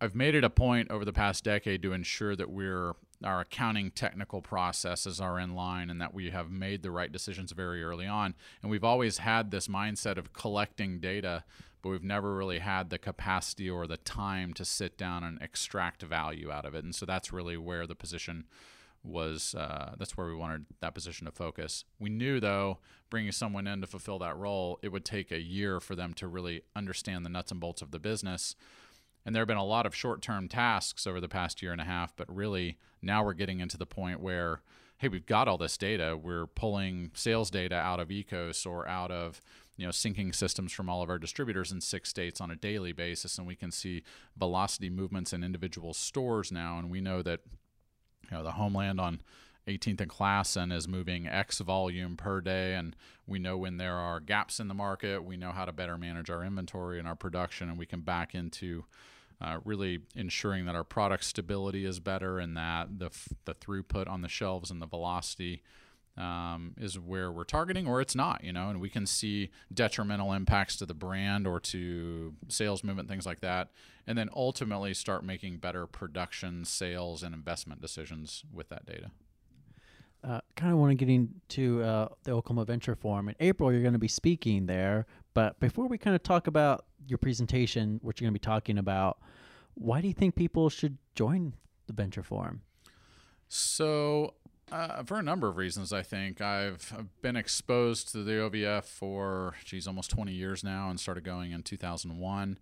I've 0.00 0.14
made 0.14 0.34
it 0.34 0.42
a 0.42 0.50
point 0.50 0.90
over 0.90 1.04
the 1.04 1.12
past 1.12 1.44
decade 1.44 1.82
to 1.82 1.92
ensure 1.92 2.34
that 2.34 2.50
we're 2.50 2.94
our 3.24 3.40
accounting 3.40 3.90
technical 3.90 4.40
processes 4.40 5.20
are 5.20 5.40
in 5.40 5.54
line 5.54 5.90
and 5.90 6.00
that 6.00 6.14
we 6.14 6.30
have 6.30 6.50
made 6.50 6.82
the 6.82 6.90
right 6.90 7.10
decisions 7.10 7.50
very 7.50 7.82
early 7.82 8.06
on. 8.06 8.34
And 8.62 8.70
we've 8.70 8.84
always 8.84 9.18
had 9.18 9.50
this 9.50 9.66
mindset 9.66 10.18
of 10.18 10.32
collecting 10.32 11.00
data 11.00 11.42
but 11.82 11.90
we've 11.90 12.04
never 12.04 12.34
really 12.34 12.58
had 12.58 12.90
the 12.90 12.98
capacity 12.98 13.68
or 13.68 13.86
the 13.86 13.96
time 13.96 14.52
to 14.54 14.64
sit 14.64 14.98
down 14.98 15.24
and 15.24 15.40
extract 15.40 16.02
value 16.02 16.50
out 16.50 16.64
of 16.64 16.74
it. 16.74 16.84
And 16.84 16.94
so 16.94 17.06
that's 17.06 17.32
really 17.32 17.56
where 17.56 17.86
the 17.86 17.94
position 17.94 18.46
was 19.04 19.54
uh, 19.54 19.94
that's 19.98 20.16
where 20.16 20.26
we 20.26 20.34
wanted 20.34 20.66
that 20.80 20.94
position 20.94 21.26
to 21.26 21.32
focus. 21.32 21.84
We 21.98 22.10
knew 22.10 22.40
though, 22.40 22.78
bringing 23.10 23.32
someone 23.32 23.66
in 23.66 23.80
to 23.80 23.86
fulfill 23.86 24.18
that 24.18 24.36
role, 24.36 24.78
it 24.82 24.88
would 24.88 25.04
take 25.04 25.30
a 25.30 25.40
year 25.40 25.80
for 25.80 25.94
them 25.94 26.14
to 26.14 26.28
really 26.28 26.62
understand 26.74 27.24
the 27.24 27.30
nuts 27.30 27.50
and 27.50 27.60
bolts 27.60 27.80
of 27.80 27.90
the 27.90 28.00
business. 28.00 28.54
And 29.24 29.34
there 29.34 29.42
have 29.42 29.48
been 29.48 29.56
a 29.56 29.64
lot 29.64 29.86
of 29.86 29.94
short-term 29.94 30.48
tasks 30.48 31.06
over 31.06 31.20
the 31.20 31.28
past 31.28 31.62
year 31.62 31.72
and 31.72 31.80
a 31.80 31.84
half, 31.84 32.16
but 32.16 32.34
really 32.34 32.78
now 33.02 33.24
we're 33.24 33.34
getting 33.34 33.60
into 33.60 33.76
the 33.76 33.86
point 33.86 34.20
where 34.20 34.62
hey, 34.98 35.08
we've 35.08 35.26
got 35.26 35.46
all 35.46 35.58
this 35.58 35.78
data. 35.78 36.18
We're 36.20 36.46
pulling 36.46 37.12
sales 37.14 37.50
data 37.50 37.76
out 37.76 38.00
of 38.00 38.08
Ecos 38.08 38.66
or 38.66 38.88
out 38.88 39.12
of 39.12 39.40
you 39.78 39.86
know 39.86 39.90
syncing 39.90 40.34
systems 40.34 40.72
from 40.72 40.90
all 40.90 41.02
of 41.02 41.08
our 41.08 41.18
distributors 41.18 41.72
in 41.72 41.80
six 41.80 42.10
states 42.10 42.40
on 42.40 42.50
a 42.50 42.56
daily 42.56 42.92
basis 42.92 43.38
and 43.38 43.46
we 43.46 43.56
can 43.56 43.70
see 43.70 44.02
velocity 44.36 44.90
movements 44.90 45.32
in 45.32 45.42
individual 45.42 45.94
stores 45.94 46.52
now 46.52 46.78
and 46.78 46.90
we 46.90 47.00
know 47.00 47.22
that 47.22 47.40
you 48.30 48.36
know 48.36 48.42
the 48.42 48.52
homeland 48.52 49.00
on 49.00 49.20
18th 49.68 50.00
and 50.00 50.10
Classen 50.10 50.72
is 50.72 50.88
moving 50.88 51.28
X 51.28 51.58
volume 51.58 52.16
per 52.16 52.40
day, 52.40 52.74
and 52.74 52.96
we 53.26 53.38
know 53.38 53.58
when 53.58 53.76
there 53.76 53.96
are 53.96 54.18
gaps 54.18 54.58
in 54.60 54.68
the 54.68 54.74
market. 54.74 55.22
We 55.22 55.36
know 55.36 55.52
how 55.52 55.66
to 55.66 55.72
better 55.72 55.98
manage 55.98 56.30
our 56.30 56.42
inventory 56.42 56.98
and 56.98 57.06
our 57.06 57.14
production, 57.14 57.68
and 57.68 57.78
we 57.78 57.84
can 57.86 58.00
back 58.00 58.34
into 58.34 58.86
uh, 59.40 59.58
really 59.64 60.00
ensuring 60.16 60.64
that 60.66 60.74
our 60.74 60.84
product 60.84 61.24
stability 61.24 61.84
is 61.84 62.00
better 62.00 62.38
and 62.38 62.56
that 62.56 62.98
the, 62.98 63.10
the 63.44 63.54
throughput 63.54 64.08
on 64.08 64.22
the 64.22 64.28
shelves 64.28 64.70
and 64.70 64.82
the 64.82 64.86
velocity 64.86 65.62
um, 66.18 66.74
is 66.76 66.98
where 66.98 67.30
we're 67.30 67.44
targeting, 67.44 67.86
or 67.86 68.00
it's 68.00 68.16
not, 68.16 68.42
you 68.42 68.52
know, 68.52 68.68
and 68.68 68.80
we 68.80 68.90
can 68.90 69.06
see 69.06 69.50
detrimental 69.72 70.32
impacts 70.32 70.76
to 70.76 70.86
the 70.86 70.94
brand 70.94 71.46
or 71.46 71.60
to 71.60 72.34
sales 72.48 72.82
movement, 72.82 73.08
things 73.08 73.24
like 73.24 73.40
that, 73.40 73.70
and 74.06 74.18
then 74.18 74.28
ultimately 74.34 74.92
start 74.92 75.24
making 75.24 75.58
better 75.58 75.86
production, 75.86 76.64
sales, 76.64 77.22
and 77.22 77.34
investment 77.34 77.80
decisions 77.80 78.42
with 78.52 78.68
that 78.68 78.84
data. 78.84 79.10
Uh, 80.24 80.40
kind 80.56 80.72
of 80.72 80.78
want 80.78 80.90
to 80.90 80.96
get 80.96 81.08
into 81.08 81.80
uh, 81.82 82.08
the 82.24 82.32
Oklahoma 82.32 82.64
Venture 82.64 82.96
Forum. 82.96 83.28
In 83.28 83.36
April, 83.38 83.72
you're 83.72 83.82
going 83.82 83.92
to 83.92 84.00
be 84.00 84.08
speaking 84.08 84.66
there. 84.66 85.06
But 85.32 85.60
before 85.60 85.86
we 85.86 85.96
kind 85.96 86.16
of 86.16 86.24
talk 86.24 86.48
about 86.48 86.86
your 87.06 87.18
presentation, 87.18 88.00
what 88.02 88.20
you're 88.20 88.26
going 88.26 88.34
to 88.34 88.40
be 88.40 88.44
talking 88.44 88.78
about, 88.78 89.18
why 89.74 90.00
do 90.00 90.08
you 90.08 90.14
think 90.14 90.34
people 90.34 90.68
should 90.68 90.98
join 91.14 91.54
the 91.86 91.92
Venture 91.92 92.24
Forum? 92.24 92.62
So, 93.46 94.34
uh, 94.70 95.02
for 95.02 95.18
a 95.18 95.22
number 95.22 95.48
of 95.48 95.56
reasons, 95.56 95.92
I 95.92 96.02
think 96.02 96.40
I've, 96.40 96.92
been 97.22 97.36
exposed 97.36 98.12
to 98.12 98.22
the 98.22 98.32
OVF 98.32 98.84
for 98.84 99.54
geez 99.64 99.86
almost 99.86 100.10
20 100.10 100.32
years 100.32 100.62
now, 100.62 100.90
and 100.90 100.98
started 101.00 101.24
going 101.24 101.52
in 101.52 101.62
2001. 101.62 102.58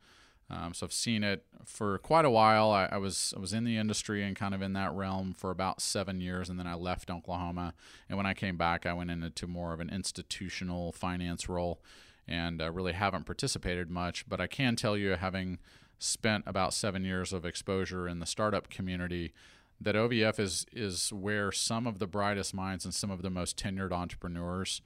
Um, 0.48 0.74
so 0.74 0.86
I've 0.86 0.92
seen 0.92 1.24
it 1.24 1.44
for 1.64 1.98
quite 1.98 2.24
a 2.24 2.30
while. 2.30 2.70
I, 2.70 2.86
I, 2.86 2.98
was 2.98 3.34
I 3.36 3.40
was 3.40 3.52
in 3.52 3.64
the 3.64 3.76
industry 3.76 4.22
and 4.22 4.36
kind 4.36 4.54
of 4.54 4.62
in 4.62 4.74
that 4.74 4.92
realm 4.92 5.34
for 5.34 5.50
about 5.50 5.80
seven 5.80 6.20
years, 6.20 6.48
and 6.48 6.58
then 6.58 6.66
I 6.68 6.74
left 6.74 7.10
Oklahoma. 7.10 7.74
And 8.08 8.16
when 8.16 8.26
I 8.26 8.34
came 8.34 8.56
back, 8.56 8.86
I 8.86 8.92
went 8.92 9.10
into 9.10 9.46
more 9.46 9.72
of 9.72 9.80
an 9.80 9.90
institutional 9.90 10.92
finance 10.92 11.48
role, 11.48 11.80
and 12.28 12.62
uh, 12.62 12.70
really 12.70 12.92
haven't 12.92 13.26
participated 13.26 13.90
much. 13.90 14.28
But 14.28 14.40
I 14.40 14.46
can 14.46 14.76
tell 14.76 14.96
you, 14.96 15.10
having 15.10 15.58
spent 15.98 16.44
about 16.46 16.74
seven 16.74 17.04
years 17.04 17.32
of 17.32 17.44
exposure 17.44 18.06
in 18.06 18.18
the 18.18 18.26
startup 18.26 18.68
community 18.68 19.32
that 19.80 19.94
OVF 19.94 20.38
is 20.38 20.66
is 20.72 21.12
where 21.12 21.52
some 21.52 21.86
of 21.86 21.98
the 21.98 22.06
brightest 22.06 22.54
minds 22.54 22.84
and 22.84 22.94
some 22.94 23.10
of 23.10 23.22
the 23.22 23.30
most 23.30 23.58
tenured 23.58 23.92
entrepreneurs 23.92 24.80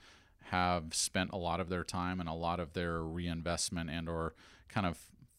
have 0.44 0.94
spent 0.94 1.30
a 1.32 1.36
lot 1.36 1.60
of 1.60 1.68
their 1.68 1.84
time 1.84 2.18
and 2.18 2.28
a 2.28 2.34
lot 2.34 2.58
of 2.58 2.72
their 2.72 3.02
reinvestment 3.02 3.88
and 3.88 4.08
or 4.08 4.34
kind 4.68 4.86
of 4.86 4.98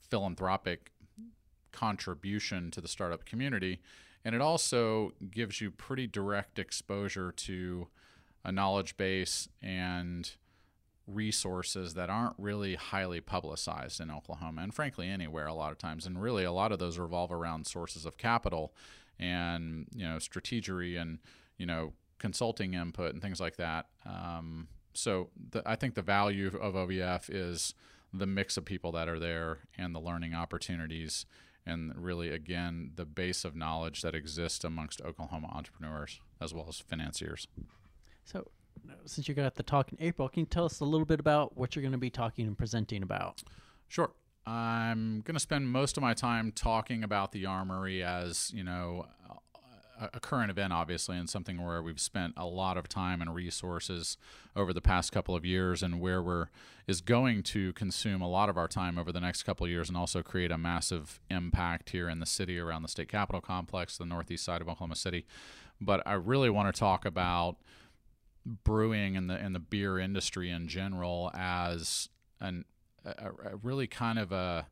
philanthropic 0.10 0.92
contribution 1.72 2.72
to 2.72 2.82
the 2.82 2.88
startup 2.88 3.26
community. 3.26 3.82
And 4.24 4.36
it 4.36 4.42
also 4.42 5.14
gives 5.32 5.60
you 5.60 5.72
pretty 5.72 6.08
direct 6.08 6.60
exposure 6.60 7.32
to 7.32 7.88
a 8.44 8.52
knowledge 8.52 8.96
base 8.96 9.50
and 9.62 10.32
resources 11.08 11.96
that 11.96 12.10
aren't 12.10 12.36
really 12.38 12.76
highly 12.76 13.20
publicized 13.20 14.00
in 14.00 14.12
Oklahoma 14.12 14.62
and 14.62 14.74
frankly 14.74 15.10
anywhere 15.10 15.48
a 15.48 15.54
lot 15.54 15.72
of 15.72 15.78
times. 15.78 16.06
And 16.06 16.22
really 16.22 16.44
a 16.44 16.52
lot 16.52 16.72
of 16.72 16.80
those 16.80 17.00
revolve 17.00 17.32
around 17.32 17.68
sources 17.68 18.06
of 18.06 18.18
capital 18.18 18.74
and 19.22 19.88
you 19.96 20.06
know 20.06 20.20
strategy 20.20 20.98
and 20.98 21.20
you 21.58 21.66
know 21.66 21.94
consulting 22.20 22.74
input 22.74 23.14
and 23.14 23.22
things 23.22 23.40
like 23.40 23.58
that. 23.58 23.88
Um, 24.06 24.68
so 24.94 25.30
the, 25.52 25.64
I 25.66 25.76
think 25.76 25.96
the 25.96 26.02
value 26.02 26.48
of 26.48 26.74
OVF 26.74 27.30
is 27.30 27.74
the 28.14 28.28
mix 28.28 28.58
of 28.58 28.66
people 28.66 28.92
that 28.92 29.08
are 29.08 29.20
there 29.20 29.60
and 29.78 29.96
the 29.96 30.00
learning 30.00 30.34
opportunities 30.34 31.26
and 31.66 31.94
really 31.96 32.30
again 32.30 32.92
the 32.96 33.06
base 33.06 33.46
of 33.46 33.56
knowledge 33.56 34.02
that 34.02 34.16
exists 34.16 34.64
amongst 34.64 35.02
Oklahoma 35.02 35.50
entrepreneurs 35.54 36.20
as 36.42 36.54
well 36.54 36.66
as 36.68 36.80
financiers. 36.80 37.48
So 38.26 38.48
since 39.06 39.28
you 39.28 39.34
got 39.34 39.56
the 39.56 39.64
talk 39.64 39.92
in 39.92 39.98
April, 40.02 40.28
can 40.28 40.42
you 40.42 40.46
tell 40.46 40.66
us 40.66 40.80
a 40.80 40.86
little 40.86 41.06
bit 41.06 41.20
about 41.20 41.58
what 41.58 41.76
you're 41.76 41.82
going 41.82 41.92
to 41.92 41.98
be 41.98 42.10
talking 42.10 42.48
and 42.48 42.58
presenting 42.58 43.04
about? 43.04 43.42
Sure. 43.88 44.12
I'm 44.46 45.22
going 45.22 45.36
to 45.36 45.40
spend 45.40 45.70
most 45.70 45.98
of 45.98 46.02
my 46.02 46.14
time 46.14 46.52
talking 46.52 47.04
about 47.04 47.32
the 47.32 47.46
armory 47.46 48.04
as, 48.04 48.52
you 48.54 48.64
know, 48.64 49.06
a, 50.14 50.20
current 50.20 50.50
event, 50.50 50.74
obviously, 50.74 51.16
and 51.18 51.30
something 51.30 51.64
where 51.64 51.82
we've 51.82 52.02
spent 52.02 52.34
a 52.36 52.46
lot 52.46 52.78
of 52.78 52.90
time 52.90 53.22
and 53.22 53.36
resources 53.36 54.18
over 54.56 54.74
the 54.74 54.82
past 54.82 55.12
couple 55.12 55.36
of 55.36 55.46
years, 55.46 55.84
and 55.84 56.00
where 56.00 56.22
we're 56.22 56.48
is 56.88 57.02
going 57.02 57.44
to 57.44 57.72
consume 57.74 58.22
a 58.22 58.28
lot 58.28 58.50
of 58.50 58.58
our 58.58 58.68
time 58.68 58.98
over 58.98 59.12
the 59.12 59.20
next 59.20 59.44
couple 59.44 59.66
of 59.66 59.70
years, 59.70 59.90
and 59.90 59.98
also 59.98 60.24
create 60.24 60.52
a 60.52 60.58
massive 60.58 61.20
impact 61.30 61.92
here 61.92 62.10
in 62.10 62.20
the 62.20 62.26
city 62.26 62.58
around 62.58 62.82
the 62.82 62.88
state 62.88 63.10
capitol 63.10 63.42
complex, 63.42 63.98
the 63.98 64.06
northeast 64.06 64.44
side 64.44 64.62
of 64.62 64.68
Oklahoma 64.68 64.96
City. 64.96 65.26
But 65.80 66.02
I 66.06 66.14
really 66.14 66.50
want 66.50 66.74
to 66.74 66.80
talk 66.80 67.06
about 67.06 67.58
brewing 68.46 69.16
and 69.16 69.30
the 69.30 69.36
and 69.36 69.54
the 69.54 69.60
beer 69.60 70.00
industry 70.00 70.50
in 70.50 70.68
general 70.68 71.30
as 71.36 72.10
an 72.40 72.66
a, 73.06 73.30
a 73.54 73.56
really 73.62 73.88
kind 73.88 74.20
of 74.20 74.32
a 74.32 74.68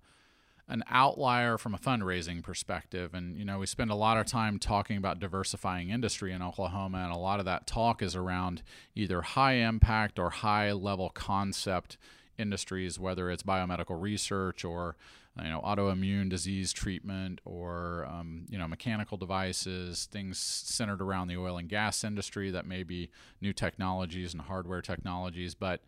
an 0.71 0.83
outlier 0.87 1.57
from 1.57 1.73
a 1.73 1.79
fundraising 1.79 2.43
perspective. 2.43 3.15
And, 3.15 3.35
you 3.35 3.43
know, 3.43 3.57
we 3.57 3.65
spend 3.65 3.89
a 3.89 3.95
lot 3.95 4.17
of 4.17 4.27
time 4.27 4.59
talking 4.59 4.97
about 4.97 5.19
diversifying 5.19 5.89
industry 5.89 6.31
in 6.31 6.43
Oklahoma, 6.43 6.99
and 6.99 7.11
a 7.11 7.17
lot 7.17 7.39
of 7.39 7.45
that 7.45 7.65
talk 7.65 8.03
is 8.03 8.15
around 8.15 8.61
either 8.93 9.21
high 9.23 9.53
impact 9.53 10.19
or 10.19 10.29
high 10.29 10.71
level 10.71 11.09
concept 11.09 11.97
industries, 12.37 12.99
whether 12.99 13.31
it's 13.31 13.41
biomedical 13.41 13.99
research 13.99 14.63
or, 14.63 14.95
you 15.41 15.49
know, 15.49 15.59
autoimmune 15.61 16.29
disease 16.29 16.71
treatment 16.71 17.41
or, 17.45 18.05
um, 18.07 18.45
you 18.47 18.59
know, 18.59 18.67
mechanical 18.67 19.17
devices, 19.17 20.07
things 20.11 20.37
centered 20.37 21.01
around 21.01 21.29
the 21.29 21.37
oil 21.37 21.57
and 21.57 21.67
gas 21.67 22.03
industry 22.03 22.51
that 22.51 22.67
may 22.67 22.83
be 22.83 23.09
new 23.41 23.53
technologies 23.53 24.33
and 24.33 24.43
hardware 24.43 24.83
technologies. 24.83 25.55
But, 25.55 25.81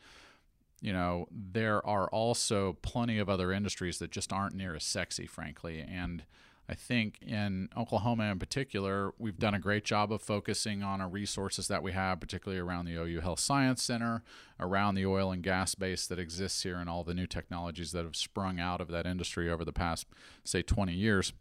you 0.81 0.91
know, 0.91 1.27
there 1.31 1.85
are 1.85 2.07
also 2.09 2.77
plenty 2.81 3.19
of 3.19 3.29
other 3.29 3.51
industries 3.51 3.99
that 3.99 4.11
just 4.11 4.33
aren't 4.33 4.55
near 4.55 4.75
as 4.75 4.83
sexy, 4.83 5.27
frankly. 5.27 5.79
And 5.79 6.23
I 6.67 6.73
think 6.73 7.19
in 7.21 7.69
Oklahoma 7.77 8.31
in 8.31 8.39
particular, 8.39 9.13
we've 9.19 9.37
done 9.37 9.53
a 9.53 9.59
great 9.59 9.85
job 9.85 10.11
of 10.11 10.21
focusing 10.21 10.81
on 10.81 10.99
our 10.99 11.07
resources 11.07 11.67
that 11.67 11.83
we 11.83 11.91
have, 11.91 12.19
particularly 12.19 12.59
around 12.59 12.85
the 12.85 12.95
OU 12.95 13.19
Health 13.19 13.39
Science 13.39 13.83
Center, 13.83 14.23
around 14.59 14.95
the 14.95 15.05
oil 15.05 15.31
and 15.31 15.43
gas 15.43 15.75
base 15.75 16.07
that 16.07 16.17
exists 16.17 16.63
here, 16.63 16.77
and 16.77 16.89
all 16.89 17.03
the 17.03 17.13
new 17.13 17.27
technologies 17.27 17.91
that 17.91 18.03
have 18.03 18.15
sprung 18.15 18.59
out 18.59 18.81
of 18.81 18.87
that 18.87 19.05
industry 19.05 19.51
over 19.51 19.63
the 19.63 19.73
past, 19.73 20.07
say, 20.43 20.61
20 20.61 20.93
years 20.93 21.33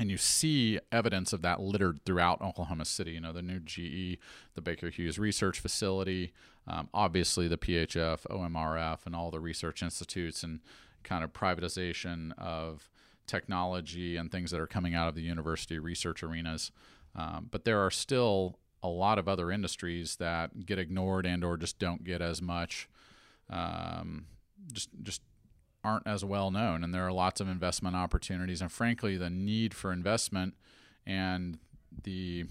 and 0.00 0.10
you 0.10 0.16
see 0.16 0.78
evidence 0.90 1.34
of 1.34 1.42
that 1.42 1.60
littered 1.60 2.00
throughout 2.06 2.40
Oklahoma 2.40 2.86
City. 2.86 3.12
You 3.12 3.20
know, 3.20 3.34
the 3.34 3.42
new 3.42 3.60
GE, 3.60 4.18
the 4.54 4.62
Baker 4.62 4.88
Hughes 4.88 5.18
Research 5.18 5.60
Facility, 5.60 6.32
um, 6.66 6.88
obviously 6.92 7.48
the 7.48 7.58
PHF, 7.58 8.26
OMRF, 8.28 9.06
and 9.06 9.14
all 9.14 9.30
the 9.30 9.40
research 9.40 9.82
institutes, 9.82 10.42
and 10.42 10.60
kind 11.02 11.24
of 11.24 11.32
privatization 11.32 12.32
of 12.38 12.90
technology 13.26 14.16
and 14.16 14.30
things 14.30 14.50
that 14.50 14.60
are 14.60 14.66
coming 14.66 14.94
out 14.94 15.08
of 15.08 15.14
the 15.14 15.22
university 15.22 15.78
research 15.78 16.22
arenas. 16.22 16.72
Um, 17.14 17.48
but 17.50 17.64
there 17.64 17.80
are 17.80 17.90
still 17.90 18.58
a 18.82 18.88
lot 18.88 19.18
of 19.18 19.28
other 19.28 19.50
industries 19.50 20.16
that 20.16 20.66
get 20.66 20.78
ignored 20.78 21.26
and 21.26 21.44
or 21.44 21.56
just 21.56 21.78
don't 21.78 22.04
get 22.04 22.22
as 22.22 22.40
much 22.40 22.88
um, 23.50 24.26
just 24.72 24.90
just 25.02 25.22
aren't 25.82 26.06
as 26.06 26.24
well 26.24 26.50
known, 26.50 26.84
and 26.84 26.94
there 26.94 27.06
are 27.06 27.12
lots 27.12 27.40
of 27.40 27.48
investment 27.48 27.96
opportunities. 27.96 28.60
And 28.60 28.70
frankly, 28.70 29.16
the 29.16 29.30
need 29.30 29.74
for 29.74 29.92
investment 29.92 30.54
and 31.06 31.58
the 32.02 32.46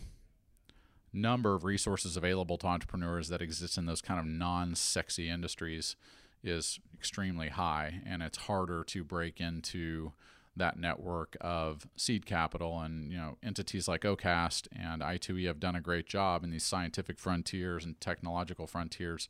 number 1.13 1.53
of 1.55 1.63
resources 1.63 2.15
available 2.15 2.57
to 2.57 2.67
entrepreneurs 2.67 3.29
that 3.29 3.41
exist 3.41 3.77
in 3.77 3.85
those 3.85 4.01
kind 4.01 4.19
of 4.19 4.25
non-sexy 4.25 5.29
industries 5.29 5.95
is 6.43 6.79
extremely 6.93 7.49
high, 7.49 8.01
and 8.05 8.21
it's 8.23 8.37
harder 8.37 8.83
to 8.85 9.03
break 9.03 9.41
into 9.41 10.11
that 10.55 10.77
network 10.77 11.37
of 11.39 11.87
seed 11.95 12.25
capital 12.25 12.79
and 12.81 13.11
you 13.11 13.17
know 13.17 13.37
entities 13.41 13.87
like 13.87 14.01
OCAST 14.01 14.67
and 14.75 15.01
I2E 15.01 15.47
have 15.47 15.59
done 15.59 15.75
a 15.75 15.81
great 15.81 16.05
job 16.05 16.43
in 16.43 16.49
these 16.49 16.65
scientific 16.65 17.17
frontiers 17.17 17.85
and 17.85 17.99
technological 18.01 18.67
frontiers, 18.67 19.29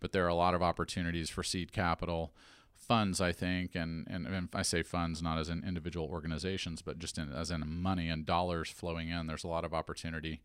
but 0.00 0.12
there 0.12 0.24
are 0.24 0.28
a 0.28 0.34
lot 0.34 0.54
of 0.54 0.62
opportunities 0.62 1.28
for 1.28 1.42
seed 1.42 1.72
capital 1.72 2.32
funds, 2.74 3.20
I 3.20 3.30
think, 3.30 3.74
and, 3.74 4.06
and, 4.08 4.26
and 4.26 4.48
I 4.54 4.62
say 4.62 4.82
funds 4.82 5.22
not 5.22 5.38
as 5.38 5.48
in 5.48 5.62
individual 5.64 6.08
organizations, 6.10 6.82
but 6.82 6.98
just 6.98 7.18
in, 7.18 7.30
as 7.32 7.50
in 7.50 7.62
money 7.66 8.08
and 8.08 8.24
dollars 8.24 8.70
flowing 8.70 9.10
in. 9.10 9.26
There's 9.26 9.44
a 9.44 9.48
lot 9.48 9.64
of 9.64 9.74
opportunity 9.74 10.40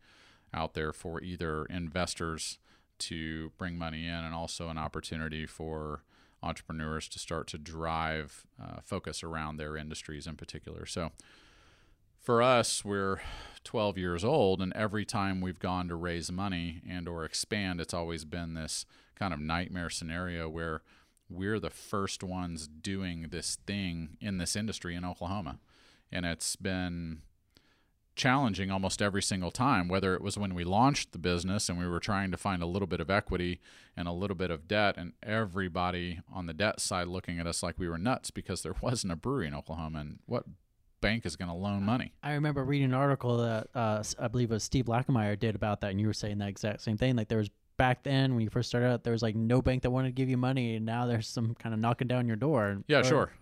out 0.56 0.74
there 0.74 0.92
for 0.92 1.22
either 1.22 1.66
investors 1.66 2.58
to 2.98 3.52
bring 3.58 3.76
money 3.76 4.06
in 4.06 4.14
and 4.14 4.34
also 4.34 4.68
an 4.68 4.78
opportunity 4.78 5.46
for 5.46 6.02
entrepreneurs 6.42 7.08
to 7.08 7.18
start 7.18 7.46
to 7.48 7.58
drive 7.58 8.46
uh, 8.62 8.80
focus 8.82 9.22
around 9.22 9.56
their 9.56 9.76
industries 9.76 10.26
in 10.26 10.36
particular. 10.36 10.86
So 10.86 11.10
for 12.20 12.42
us, 12.42 12.84
we're 12.84 13.20
12 13.64 13.98
years 13.98 14.24
old, 14.24 14.60
and 14.60 14.72
every 14.72 15.04
time 15.04 15.40
we've 15.40 15.58
gone 15.58 15.88
to 15.88 15.94
raise 15.94 16.32
money 16.32 16.82
and 16.88 17.08
or 17.08 17.24
expand, 17.24 17.80
it's 17.80 17.94
always 17.94 18.24
been 18.24 18.54
this 18.54 18.84
kind 19.14 19.32
of 19.32 19.40
nightmare 19.40 19.90
scenario 19.90 20.48
where 20.48 20.82
we're 21.28 21.60
the 21.60 21.70
first 21.70 22.22
ones 22.22 22.66
doing 22.68 23.28
this 23.30 23.58
thing 23.66 24.16
in 24.20 24.38
this 24.38 24.56
industry 24.56 24.94
in 24.94 25.04
Oklahoma. 25.04 25.58
And 26.12 26.24
it's 26.24 26.56
been 26.56 27.22
challenging 28.16 28.70
almost 28.70 29.00
every 29.00 29.22
single 29.22 29.50
time, 29.50 29.88
whether 29.88 30.14
it 30.14 30.22
was 30.22 30.36
when 30.36 30.54
we 30.54 30.64
launched 30.64 31.12
the 31.12 31.18
business 31.18 31.68
and 31.68 31.78
we 31.78 31.86
were 31.86 32.00
trying 32.00 32.30
to 32.30 32.36
find 32.36 32.62
a 32.62 32.66
little 32.66 32.88
bit 32.88 33.00
of 33.00 33.10
equity 33.10 33.60
and 33.96 34.08
a 34.08 34.12
little 34.12 34.34
bit 34.34 34.50
of 34.50 34.66
debt, 34.66 34.96
and 34.96 35.12
everybody 35.22 36.20
on 36.32 36.46
the 36.46 36.54
debt 36.54 36.80
side 36.80 37.06
looking 37.06 37.38
at 37.38 37.46
us 37.46 37.62
like 37.62 37.78
we 37.78 37.88
were 37.88 37.98
nuts 37.98 38.30
because 38.30 38.62
there 38.62 38.74
wasn't 38.80 39.12
a 39.12 39.16
brewery 39.16 39.46
in 39.46 39.54
Oklahoma. 39.54 40.00
And 40.00 40.18
what 40.26 40.44
bank 41.00 41.26
is 41.26 41.36
going 41.36 41.50
to 41.50 41.54
loan 41.54 41.82
money? 41.84 42.12
I 42.22 42.32
remember 42.32 42.64
reading 42.64 42.86
an 42.86 42.94
article 42.94 43.36
that 43.38 43.68
uh, 43.74 44.02
I 44.18 44.28
believe 44.28 44.50
it 44.50 44.54
was 44.54 44.64
Steve 44.64 44.86
Lackmeyer 44.86 45.38
did 45.38 45.54
about 45.54 45.82
that, 45.82 45.90
and 45.90 46.00
you 46.00 46.06
were 46.06 46.14
saying 46.14 46.38
that 46.38 46.48
exact 46.48 46.80
same 46.80 46.96
thing. 46.96 47.16
Like 47.16 47.28
there 47.28 47.38
was 47.38 47.50
back 47.76 48.02
then 48.02 48.34
when 48.34 48.42
you 48.42 48.50
first 48.50 48.68
started 48.68 48.88
out, 48.88 49.04
there 49.04 49.12
was 49.12 49.22
like 49.22 49.36
no 49.36 49.60
bank 49.60 49.82
that 49.82 49.90
wanted 49.90 50.08
to 50.08 50.14
give 50.14 50.28
you 50.28 50.36
money, 50.36 50.76
and 50.76 50.86
now 50.86 51.06
there's 51.06 51.28
some 51.28 51.54
kind 51.54 51.74
of 51.74 51.80
knocking 51.80 52.08
down 52.08 52.26
your 52.26 52.36
door. 52.36 52.82
Yeah, 52.88 53.00
or, 53.00 53.04
sure. 53.04 53.32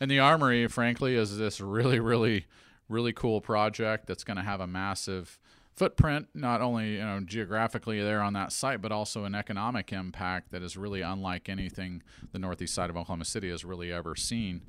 And 0.00 0.10
the 0.10 0.18
Armory, 0.18 0.66
frankly, 0.68 1.14
is 1.14 1.38
this 1.38 1.60
really, 1.60 2.00
really, 2.00 2.46
really 2.88 3.12
cool 3.12 3.40
project 3.40 4.06
that's 4.06 4.24
going 4.24 4.36
to 4.36 4.42
have 4.42 4.60
a 4.60 4.66
massive 4.66 5.38
footprint, 5.74 6.28
not 6.34 6.60
only 6.60 6.94
you 6.94 7.04
know 7.04 7.20
geographically 7.20 8.00
there 8.02 8.22
on 8.22 8.32
that 8.32 8.52
site, 8.52 8.80
but 8.80 8.92
also 8.92 9.24
an 9.24 9.34
economic 9.34 9.92
impact 9.92 10.50
that 10.52 10.62
is 10.62 10.76
really 10.76 11.02
unlike 11.02 11.48
anything 11.48 12.02
the 12.32 12.38
northeast 12.38 12.74
side 12.74 12.90
of 12.90 12.96
Oklahoma 12.96 13.24
City 13.24 13.50
has 13.50 13.64
really 13.64 13.92
ever 13.92 14.16
seen. 14.16 14.62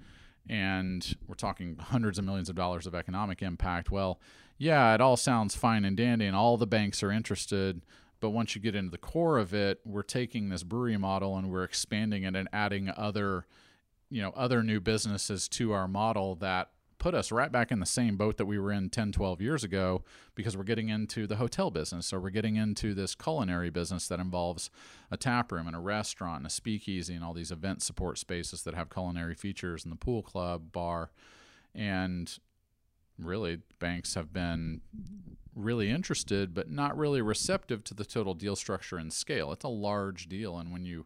And 0.49 1.15
we're 1.27 1.35
talking 1.35 1.77
hundreds 1.77 2.17
of 2.17 2.25
millions 2.25 2.49
of 2.49 2.55
dollars 2.55 2.87
of 2.87 2.95
economic 2.95 3.41
impact. 3.41 3.91
Well, 3.91 4.19
yeah, 4.57 4.93
it 4.93 5.01
all 5.01 5.17
sounds 5.17 5.55
fine 5.55 5.83
and 5.85 5.97
dandy, 5.97 6.25
and 6.25 6.35
all 6.35 6.57
the 6.57 6.67
banks 6.67 7.03
are 7.03 7.11
interested 7.11 7.81
but 8.19 8.31
once 8.31 8.55
you 8.55 8.61
get 8.61 8.75
into 8.75 8.89
the 8.89 8.97
core 8.97 9.37
of 9.37 9.53
it, 9.53 9.79
we're 9.85 10.03
taking 10.03 10.49
this 10.49 10.63
brewery 10.63 10.97
model 10.97 11.37
and 11.37 11.51
we're 11.51 11.63
expanding 11.63 12.23
it 12.23 12.35
and 12.35 12.49
adding 12.51 12.91
other, 12.95 13.45
you 14.09 14.21
know, 14.21 14.31
other 14.31 14.63
new 14.63 14.79
businesses 14.79 15.47
to 15.49 15.71
our 15.71 15.87
model 15.87 16.35
that 16.35 16.71
put 16.99 17.13
us 17.13 17.31
right 17.31 17.51
back 17.51 17.71
in 17.71 17.79
the 17.79 17.85
same 17.85 18.17
boat 18.17 18.37
that 18.37 18.45
we 18.45 18.57
were 18.57 18.71
in 18.71 18.89
10, 18.89 19.11
12 19.11 19.41
years 19.41 19.63
ago 19.63 20.03
because 20.35 20.57
we're 20.57 20.63
getting 20.63 20.89
into 20.89 21.27
the 21.27 21.35
hotel 21.35 21.69
business. 21.69 22.07
So 22.07 22.19
we're 22.19 22.29
getting 22.29 22.55
into 22.55 22.93
this 22.93 23.15
culinary 23.15 23.69
business 23.69 24.07
that 24.07 24.19
involves 24.19 24.69
a 25.11 25.17
tap 25.17 25.51
room 25.51 25.67
and 25.67 25.75
a 25.75 25.79
restaurant 25.79 26.37
and 26.37 26.47
a 26.47 26.49
speakeasy 26.49 27.13
and 27.13 27.23
all 27.23 27.33
these 27.33 27.51
event 27.51 27.81
support 27.81 28.17
spaces 28.17 28.63
that 28.63 28.73
have 28.73 28.89
culinary 28.89 29.35
features 29.35 29.83
and 29.83 29.91
the 29.91 29.97
pool 29.97 30.23
club, 30.23 30.71
bar. 30.71 31.11
And 31.75 32.35
really, 33.19 33.59
banks 33.79 34.15
have 34.15 34.33
been 34.33 34.81
really 35.55 35.89
interested, 35.89 36.53
but 36.53 36.69
not 36.69 36.97
really 36.97 37.21
receptive 37.21 37.83
to 37.83 37.93
the 37.93 38.05
total 38.05 38.33
deal 38.33 38.55
structure 38.55 38.97
and 38.97 39.11
scale. 39.11 39.51
It's 39.51 39.65
a 39.65 39.69
large 39.69 40.27
deal. 40.27 40.57
And 40.57 40.71
when 40.71 40.85
you 40.85 41.05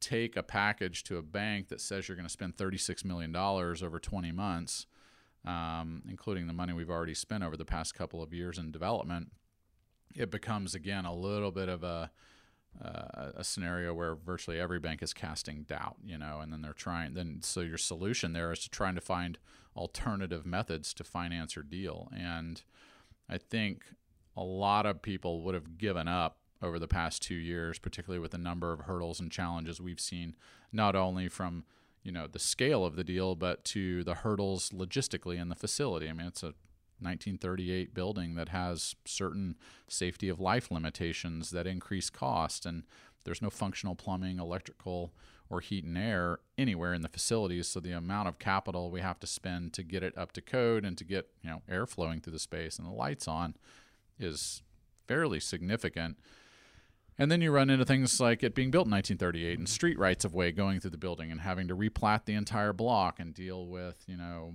take 0.00 0.36
a 0.36 0.42
package 0.42 1.02
to 1.04 1.16
a 1.16 1.22
bank 1.22 1.68
that 1.68 1.80
says 1.80 2.08
you're 2.08 2.16
going 2.16 2.26
to 2.26 2.32
spend 2.32 2.56
$36 2.56 3.04
million 3.04 3.34
over 3.34 3.98
20 3.98 4.32
months, 4.32 4.86
um, 5.44 6.02
including 6.08 6.46
the 6.46 6.52
money 6.52 6.72
we've 6.72 6.90
already 6.90 7.14
spent 7.14 7.44
over 7.44 7.56
the 7.56 7.64
past 7.64 7.94
couple 7.94 8.22
of 8.22 8.32
years 8.32 8.58
in 8.58 8.70
development, 8.70 9.32
it 10.14 10.30
becomes, 10.30 10.74
again, 10.74 11.04
a 11.04 11.14
little 11.14 11.50
bit 11.50 11.68
of 11.68 11.82
a 11.82 12.10
uh, 12.82 13.30
a 13.36 13.44
scenario 13.44 13.94
where 13.94 14.16
virtually 14.16 14.58
every 14.58 14.80
bank 14.80 15.00
is 15.00 15.12
casting 15.12 15.62
doubt, 15.62 15.96
you 16.04 16.18
know, 16.18 16.40
and 16.40 16.52
then 16.52 16.60
they're 16.60 16.72
trying. 16.72 17.14
Then 17.14 17.38
so 17.40 17.60
your 17.60 17.78
solution 17.78 18.32
there 18.32 18.50
is 18.50 18.60
to 18.60 18.70
trying 18.70 18.96
to 18.96 19.00
find 19.00 19.38
alternative 19.76 20.44
methods 20.44 20.92
to 20.94 21.04
finance 21.04 21.54
your 21.54 21.62
deal, 21.62 22.08
and 22.16 22.62
I 23.28 23.38
think 23.38 23.84
a 24.36 24.42
lot 24.42 24.86
of 24.86 25.02
people 25.02 25.42
would 25.42 25.54
have 25.54 25.78
given 25.78 26.08
up 26.08 26.38
over 26.62 26.78
the 26.78 26.88
past 26.88 27.22
two 27.22 27.34
years, 27.34 27.78
particularly 27.78 28.20
with 28.20 28.32
the 28.32 28.38
number 28.38 28.72
of 28.72 28.80
hurdles 28.80 29.20
and 29.20 29.30
challenges 29.30 29.80
we've 29.80 30.00
seen, 30.00 30.34
not 30.72 30.96
only 30.96 31.28
from 31.28 31.64
you 32.04 32.12
know 32.12 32.26
the 32.26 32.38
scale 32.38 32.84
of 32.84 32.94
the 32.94 33.04
deal, 33.04 33.34
but 33.34 33.64
to 33.64 34.04
the 34.04 34.14
hurdles 34.14 34.70
logistically 34.70 35.40
in 35.40 35.48
the 35.48 35.56
facility. 35.56 36.08
I 36.08 36.12
mean, 36.12 36.26
it's 36.28 36.42
a 36.42 36.54
1938 37.00 37.92
building 37.92 38.34
that 38.36 38.50
has 38.50 38.94
certain 39.04 39.56
safety 39.88 40.28
of 40.28 40.38
life 40.38 40.70
limitations 40.70 41.50
that 41.50 41.66
increase 41.66 42.10
cost, 42.10 42.64
and 42.64 42.84
there's 43.24 43.42
no 43.42 43.50
functional 43.50 43.94
plumbing, 43.94 44.38
electrical, 44.38 45.12
or 45.50 45.60
heat 45.60 45.84
and 45.84 45.98
air 45.98 46.38
anywhere 46.56 46.94
in 46.94 47.02
the 47.02 47.08
facilities. 47.08 47.68
So 47.68 47.80
the 47.80 47.92
amount 47.92 48.28
of 48.28 48.38
capital 48.38 48.90
we 48.90 49.00
have 49.00 49.18
to 49.20 49.26
spend 49.26 49.72
to 49.74 49.82
get 49.82 50.02
it 50.02 50.16
up 50.16 50.32
to 50.32 50.40
code 50.40 50.84
and 50.84 50.96
to 50.98 51.04
get 51.04 51.28
you 51.42 51.50
know 51.50 51.62
air 51.68 51.86
flowing 51.86 52.20
through 52.20 52.34
the 52.34 52.38
space 52.38 52.78
and 52.78 52.86
the 52.86 52.92
lights 52.92 53.26
on 53.26 53.54
is 54.18 54.62
fairly 55.06 55.40
significant. 55.40 56.18
And 57.18 57.30
then 57.30 57.40
you 57.40 57.52
run 57.52 57.70
into 57.70 57.84
things 57.84 58.20
like 58.20 58.42
it 58.42 58.54
being 58.54 58.70
built 58.70 58.86
in 58.86 58.92
1938 58.92 59.58
and 59.58 59.68
street 59.68 59.98
rights 59.98 60.24
of 60.24 60.34
way 60.34 60.50
going 60.50 60.80
through 60.80 60.90
the 60.90 60.98
building 60.98 61.30
and 61.30 61.40
having 61.40 61.68
to 61.68 61.76
replat 61.76 62.24
the 62.24 62.34
entire 62.34 62.72
block 62.72 63.20
and 63.20 63.32
deal 63.32 63.66
with, 63.66 64.02
you 64.06 64.16
know, 64.16 64.54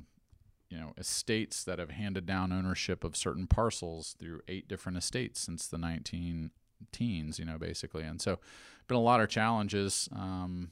you 0.70 0.78
know, 0.78 0.94
estates 0.98 1.64
that 1.64 1.80
have 1.80 1.90
handed 1.90 2.26
down 2.26 2.52
ownership 2.52 3.04
of 3.04 3.16
certain 3.16 3.48
parcels 3.48 4.16
through 4.20 4.42
eight 4.48 4.68
different 4.68 4.98
estates 4.98 5.40
since 5.40 5.68
the 5.68 5.78
19 5.78 6.52
teens, 6.92 7.40
you 7.40 7.46
know, 7.46 7.58
basically. 7.58 8.04
And 8.04 8.22
so, 8.22 8.40
been 8.88 8.98
a 8.98 9.02
lot 9.02 9.22
of 9.22 9.30
challenges. 9.30 10.10
Um, 10.12 10.72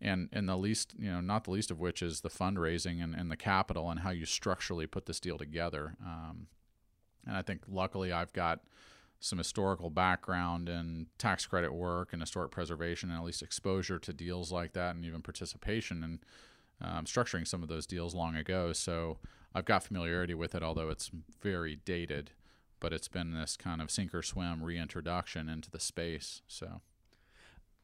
and 0.00 0.28
and 0.32 0.48
the 0.48 0.56
least 0.56 0.94
you 0.98 1.10
know 1.10 1.20
not 1.20 1.44
the 1.44 1.50
least 1.50 1.70
of 1.70 1.78
which 1.78 2.02
is 2.02 2.22
the 2.22 2.30
fundraising 2.30 3.02
and, 3.02 3.14
and 3.14 3.30
the 3.30 3.36
capital 3.36 3.90
and 3.90 4.00
how 4.00 4.10
you 4.10 4.24
structurally 4.24 4.86
put 4.86 5.06
this 5.06 5.20
deal 5.20 5.36
together 5.36 5.94
um, 6.04 6.46
and 7.26 7.36
I 7.36 7.42
think 7.42 7.62
luckily 7.68 8.12
I've 8.12 8.32
got 8.32 8.60
some 9.20 9.38
historical 9.38 9.90
background 9.90 10.68
in 10.68 11.06
tax 11.18 11.46
credit 11.46 11.72
work 11.72 12.12
and 12.12 12.22
historic 12.22 12.50
preservation 12.50 13.10
and 13.10 13.18
at 13.18 13.24
least 13.24 13.42
exposure 13.42 13.98
to 13.98 14.12
deals 14.12 14.50
like 14.50 14.72
that 14.72 14.94
and 14.96 15.04
even 15.04 15.20
participation 15.20 16.02
in 16.02 16.20
um, 16.82 17.04
structuring 17.04 17.46
some 17.46 17.62
of 17.62 17.68
those 17.68 17.86
deals 17.86 18.14
long 18.14 18.34
ago 18.34 18.72
so 18.72 19.18
I've 19.54 19.66
got 19.66 19.84
familiarity 19.84 20.34
with 20.34 20.54
it 20.54 20.62
although 20.62 20.88
it's 20.88 21.10
very 21.42 21.76
dated 21.84 22.30
but 22.80 22.94
it's 22.94 23.08
been 23.08 23.34
this 23.34 23.58
kind 23.58 23.82
of 23.82 23.90
sink 23.90 24.14
or 24.14 24.22
swim 24.22 24.64
reintroduction 24.64 25.50
into 25.50 25.70
the 25.70 25.80
space 25.80 26.40
so 26.48 26.80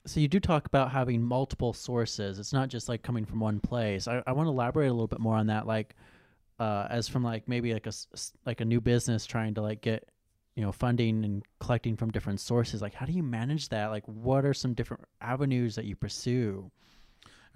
so 0.06 0.20
you 0.20 0.28
do 0.28 0.38
talk 0.38 0.66
about 0.66 0.92
having 0.92 1.20
multiple 1.20 1.72
sources. 1.72 2.38
It's 2.38 2.52
not 2.52 2.68
just 2.68 2.88
like 2.88 3.02
coming 3.02 3.24
from 3.24 3.40
one 3.40 3.58
place. 3.58 4.06
I, 4.06 4.22
I 4.24 4.32
want 4.32 4.46
to 4.46 4.50
elaborate 4.50 4.86
a 4.86 4.92
little 4.92 5.08
bit 5.08 5.18
more 5.18 5.34
on 5.34 5.48
that. 5.48 5.66
Like, 5.66 5.96
uh, 6.60 6.86
as 6.88 7.08
from 7.08 7.24
like 7.24 7.48
maybe 7.48 7.72
like 7.72 7.88
a 7.88 7.92
like 8.46 8.60
a 8.60 8.64
new 8.64 8.80
business 8.80 9.26
trying 9.26 9.54
to 9.54 9.62
like 9.62 9.80
get 9.80 10.08
you 10.56 10.62
know 10.62 10.72
funding 10.72 11.24
and 11.24 11.44
collecting 11.60 11.96
from 11.96 12.10
different 12.10 12.40
sources. 12.40 12.82
Like, 12.82 12.94
how 12.94 13.06
do 13.06 13.12
you 13.12 13.22
manage 13.22 13.68
that? 13.68 13.88
Like, 13.88 14.04
what 14.06 14.44
are 14.44 14.54
some 14.54 14.74
different 14.74 15.04
avenues 15.20 15.76
that 15.76 15.84
you 15.84 15.94
pursue? 15.94 16.70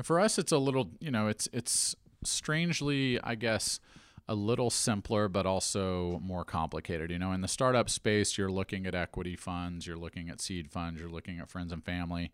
For 0.03 0.21
us, 0.21 0.39
it's 0.39 0.53
a 0.53 0.59
little 0.59 0.91
you 1.01 1.11
know 1.11 1.27
it's 1.27 1.49
it's 1.53 1.97
strangely 2.23 3.19
I 3.25 3.35
guess 3.35 3.81
a 4.29 4.35
little 4.35 4.71
simpler, 4.71 5.29
but 5.29 5.45
also 5.45 6.21
more 6.23 6.45
complicated. 6.45 7.11
You 7.11 7.19
know, 7.19 7.33
in 7.33 7.41
the 7.41 7.49
startup 7.49 7.91
space, 7.91 8.39
you're 8.39 8.51
looking 8.51 8.87
at 8.87 8.95
equity 8.95 9.35
funds, 9.35 9.87
you're 9.87 9.97
looking 9.97 10.31
at 10.31 10.41
seed 10.41 10.71
funds, 10.71 11.01
you're 11.01 11.11
looking 11.11 11.41
at 11.41 11.51
friends 11.51 11.73
and 11.73 11.85
family, 11.85 12.31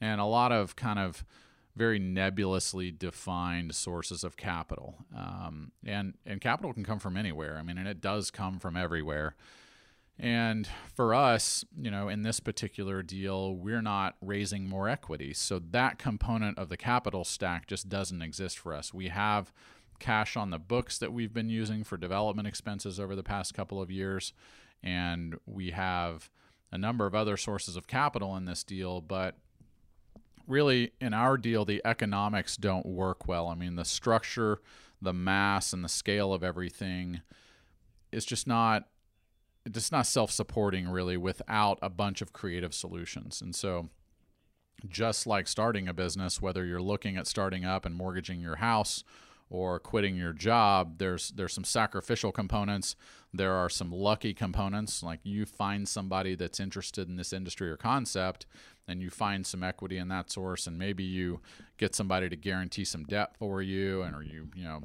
and 0.00 0.20
a 0.20 0.24
lot 0.24 0.52
of 0.52 0.76
kind 0.76 0.98
of 0.98 1.24
very 1.74 1.98
nebulously 1.98 2.90
defined 2.90 3.74
sources 3.74 4.24
of 4.24 4.36
capital. 4.36 4.94
Um, 5.16 5.72
and 5.86 6.14
and 6.26 6.40
capital 6.40 6.72
can 6.74 6.84
come 6.84 6.98
from 6.98 7.16
anywhere. 7.16 7.56
I 7.58 7.62
mean, 7.62 7.78
and 7.78 7.88
it 7.88 8.00
does 8.02 8.30
come 8.30 8.58
from 8.58 8.76
everywhere. 8.76 9.34
And 10.18 10.68
for 10.94 11.14
us, 11.14 11.64
you 11.76 11.90
know, 11.90 12.08
in 12.08 12.22
this 12.22 12.38
particular 12.38 13.02
deal, 13.02 13.56
we're 13.56 13.82
not 13.82 14.16
raising 14.20 14.68
more 14.68 14.88
equity. 14.88 15.32
So 15.34 15.58
that 15.70 15.98
component 15.98 16.58
of 16.58 16.68
the 16.68 16.76
capital 16.76 17.24
stack 17.24 17.66
just 17.66 17.88
doesn't 17.88 18.22
exist 18.22 18.58
for 18.58 18.72
us. 18.72 18.94
We 18.94 19.08
have 19.08 19.52
cash 19.98 20.36
on 20.36 20.50
the 20.50 20.58
books 20.58 20.98
that 20.98 21.12
we've 21.12 21.32
been 21.32 21.48
using 21.48 21.82
for 21.82 21.96
development 21.96 22.46
expenses 22.46 23.00
over 23.00 23.16
the 23.16 23.22
past 23.22 23.54
couple 23.54 23.80
of 23.80 23.90
years. 23.90 24.32
And 24.82 25.36
we 25.46 25.70
have 25.70 26.30
a 26.70 26.78
number 26.78 27.06
of 27.06 27.14
other 27.14 27.36
sources 27.36 27.76
of 27.76 27.86
capital 27.86 28.36
in 28.36 28.44
this 28.44 28.64
deal, 28.64 29.00
but 29.00 29.36
really 30.46 30.92
in 31.00 31.14
our 31.14 31.36
deal, 31.36 31.64
the 31.64 31.80
economics 31.84 32.56
don't 32.56 32.86
work 32.86 33.26
well. 33.26 33.48
I 33.48 33.54
mean, 33.54 33.76
the 33.76 33.84
structure, 33.84 34.60
the 35.00 35.12
mass, 35.12 35.72
and 35.72 35.84
the 35.84 35.88
scale 35.88 36.32
of 36.32 36.44
everything 36.44 37.22
is 38.10 38.24
just 38.24 38.46
not 38.46 38.88
just 39.70 39.92
not 39.92 40.06
self-supporting 40.06 40.88
really 40.88 41.16
without 41.16 41.78
a 41.82 41.90
bunch 41.90 42.20
of 42.20 42.32
creative 42.32 42.74
solutions. 42.74 43.40
And 43.40 43.54
so 43.54 43.88
just 44.88 45.26
like 45.26 45.46
starting 45.46 45.88
a 45.88 45.94
business, 45.94 46.42
whether 46.42 46.64
you're 46.64 46.82
looking 46.82 47.16
at 47.16 47.26
starting 47.26 47.64
up 47.64 47.86
and 47.86 47.94
mortgaging 47.94 48.40
your 48.40 48.56
house 48.56 49.04
or 49.48 49.78
quitting 49.78 50.16
your 50.16 50.32
job, 50.32 50.98
there's 50.98 51.30
there's 51.30 51.52
some 51.52 51.64
sacrificial 51.64 52.32
components. 52.32 52.96
There 53.34 53.52
are 53.52 53.68
some 53.68 53.92
lucky 53.92 54.34
components, 54.34 55.02
like 55.02 55.20
you 55.24 55.46
find 55.46 55.86
somebody 55.86 56.34
that's 56.34 56.58
interested 56.58 57.08
in 57.08 57.16
this 57.16 57.32
industry 57.32 57.70
or 57.70 57.76
concept, 57.76 58.46
and 58.88 59.02
you 59.02 59.10
find 59.10 59.46
some 59.46 59.62
equity 59.62 59.98
in 59.98 60.08
that 60.08 60.30
source, 60.30 60.66
and 60.66 60.78
maybe 60.78 61.04
you 61.04 61.40
get 61.76 61.94
somebody 61.94 62.28
to 62.28 62.36
guarantee 62.36 62.84
some 62.84 63.04
debt 63.04 63.36
for 63.38 63.62
you, 63.62 64.02
and 64.02 64.16
or 64.16 64.22
you 64.22 64.48
you 64.54 64.64
know 64.64 64.82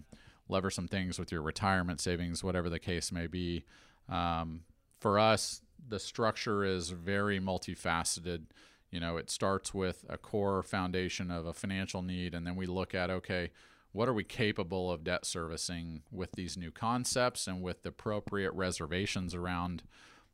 lever 0.49 0.69
some 0.69 0.87
things 0.87 1.17
with 1.17 1.31
your 1.31 1.41
retirement 1.41 2.01
savings, 2.01 2.43
whatever 2.43 2.69
the 2.69 2.79
case 2.79 3.11
may 3.11 3.27
be. 3.27 3.63
Um, 4.09 4.61
for 4.99 5.19
us, 5.19 5.61
the 5.87 5.99
structure 5.99 6.63
is 6.63 6.89
very 6.89 7.39
multifaceted. 7.39 8.45
You 8.91 8.99
know, 8.99 9.17
it 9.17 9.29
starts 9.29 9.73
with 9.73 10.05
a 10.09 10.17
core 10.17 10.63
foundation 10.63 11.29
of 11.29 11.45
a 11.45 11.53
financial 11.53 12.01
need, 12.01 12.33
and 12.33 12.47
then 12.47 12.55
we 12.55 12.65
look 12.65 12.95
at 12.95 13.09
okay 13.09 13.51
what 13.91 14.07
are 14.07 14.13
we 14.13 14.23
capable 14.23 14.91
of 14.91 15.03
debt 15.03 15.25
servicing 15.25 16.03
with 16.11 16.33
these 16.33 16.55
new 16.55 16.69
concepts 16.69 17.47
and 17.47 17.63
with 17.63 17.81
the 17.81 17.89
appropriate 17.89 18.51
reservations 18.53 19.33
around, 19.33 19.81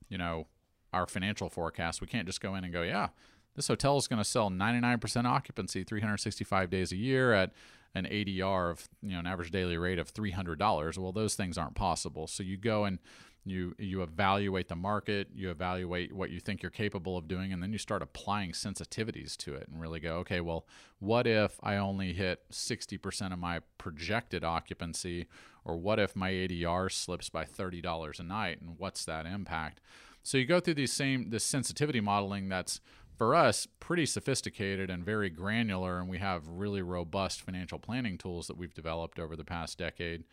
you 0.09 0.17
know, 0.17 0.47
our 0.91 1.07
financial 1.07 1.49
forecast. 1.49 2.01
We 2.01 2.07
can't 2.07 2.25
just 2.25 2.41
go 2.41 2.55
in 2.55 2.65
and 2.65 2.73
go, 2.73 2.81
yeah, 2.81 3.09
this 3.55 3.69
hotel 3.69 3.97
is 3.97 4.07
going 4.07 4.21
to 4.21 4.27
sell 4.27 4.49
99% 4.49 5.25
occupancy 5.25 5.83
365 5.83 6.69
days 6.69 6.91
a 6.91 6.97
year 6.97 7.33
at 7.33 7.53
an 7.95 8.05
ADR 8.05 8.71
of, 8.71 8.89
you 9.01 9.13
know, 9.13 9.19
an 9.19 9.27
average 9.27 9.51
daily 9.51 9.77
rate 9.77 9.99
of 9.99 10.13
$300. 10.13 10.97
Well, 10.97 11.11
those 11.11 11.35
things 11.35 11.57
aren't 11.57 11.75
possible. 11.75 12.27
So 12.27 12.43
you 12.43 12.57
go 12.57 12.85
and 12.85 12.99
you 13.45 13.75
you 13.77 14.01
evaluate 14.01 14.69
the 14.69 14.75
market 14.75 15.27
you 15.33 15.49
evaluate 15.49 16.13
what 16.13 16.29
you 16.29 16.39
think 16.39 16.61
you're 16.61 16.69
capable 16.69 17.17
of 17.17 17.27
doing 17.27 17.51
and 17.51 17.61
then 17.61 17.73
you 17.73 17.77
start 17.77 18.01
applying 18.01 18.51
sensitivities 18.51 19.35
to 19.35 19.53
it 19.53 19.67
and 19.67 19.81
really 19.81 19.99
go 19.99 20.15
okay 20.15 20.39
well 20.39 20.65
what 20.99 21.27
if 21.27 21.59
i 21.61 21.75
only 21.75 22.13
hit 22.13 22.49
60% 22.49 23.33
of 23.33 23.39
my 23.39 23.59
projected 23.77 24.43
occupancy? 24.43 25.27
Or 25.65 25.77
what 25.77 25.99
if 25.99 26.15
my 26.15 26.31
adr 26.31 26.91
slips 26.91 27.29
by 27.29 27.45
$30 27.45 28.19
a 28.19 28.23
night? 28.23 28.61
And 28.61 28.75
what's 28.77 29.05
that 29.05 29.25
impact? 29.25 29.81
So 30.23 30.37
you 30.37 30.45
go 30.45 30.59
through 30.59 30.75
these 30.75 30.93
same 30.93 31.29
this 31.29 31.43
sensitivity 31.43 31.99
modeling 31.99 32.49
that's 32.49 32.79
for 33.17 33.35
us 33.35 33.67
pretty 33.79 34.05
sophisticated 34.05 34.89
and 34.89 35.05
very 35.05 35.29
granular 35.29 35.99
and 35.99 36.09
we 36.09 36.17
have 36.17 36.47
really 36.47 36.81
robust 36.81 37.41
financial 37.41 37.77
planning 37.77 38.17
tools 38.17 38.47
that 38.47 38.57
we've 38.57 38.73
developed 38.73 39.19
over 39.19 39.35
the 39.35 39.43
past 39.43 39.77
decade. 39.77 40.23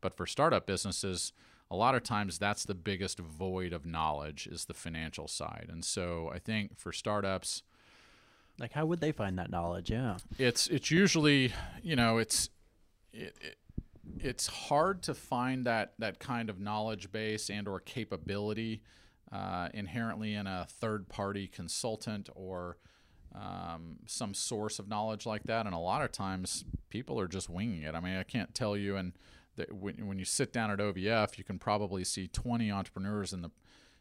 But 0.00 0.14
for 0.14 0.26
startup 0.26 0.66
businesses 0.66 1.32
a 1.70 1.76
lot 1.76 1.94
of 1.94 2.02
times 2.02 2.38
that's 2.38 2.64
the 2.64 2.74
biggest 2.74 3.18
void 3.18 3.72
of 3.72 3.86
knowledge 3.86 4.46
is 4.46 4.64
the 4.64 4.74
financial 4.74 5.28
side. 5.28 5.68
And 5.70 5.84
so 5.84 6.30
I 6.34 6.38
think 6.38 6.78
for 6.78 6.92
startups, 6.92 7.62
like 8.58 8.72
how 8.72 8.86
would 8.86 9.00
they 9.00 9.12
find 9.12 9.38
that 9.38 9.50
knowledge? 9.50 9.90
Yeah, 9.90 10.18
it's 10.38 10.66
it's 10.66 10.90
usually 10.90 11.52
you 11.82 11.96
know 11.96 12.18
it's 12.18 12.50
it, 13.12 13.34
it 13.40 13.56
it's 14.18 14.46
hard 14.46 15.02
to 15.04 15.14
find 15.14 15.64
that 15.66 15.94
that 15.98 16.18
kind 16.18 16.50
of 16.50 16.60
knowledge 16.60 17.12
base 17.12 17.48
and 17.48 17.68
or 17.68 17.80
capability 17.80 18.82
uh, 19.32 19.68
inherently 19.72 20.34
in 20.34 20.46
a 20.46 20.66
third 20.68 21.08
party 21.08 21.46
consultant 21.46 22.28
or 22.34 22.76
um, 23.34 23.98
some 24.06 24.34
source 24.34 24.78
of 24.78 24.88
knowledge 24.88 25.24
like 25.24 25.44
that. 25.44 25.66
And 25.66 25.74
a 25.74 25.78
lot 25.78 26.02
of 26.02 26.10
times 26.10 26.64
people 26.88 27.20
are 27.20 27.28
just 27.28 27.48
winging 27.48 27.82
it. 27.82 27.94
I 27.94 28.00
mean, 28.00 28.16
I 28.16 28.24
can't 28.24 28.54
tell 28.54 28.76
you 28.76 28.96
and 28.96 29.12
that 29.56 29.72
when, 29.72 30.06
when 30.06 30.18
you 30.18 30.24
sit 30.24 30.52
down 30.52 30.70
at 30.70 30.78
OVF, 30.78 31.38
you 31.38 31.44
can 31.44 31.58
probably 31.58 32.04
see 32.04 32.28
20 32.28 32.70
entrepreneurs 32.70 33.32
in 33.32 33.42
the 33.42 33.50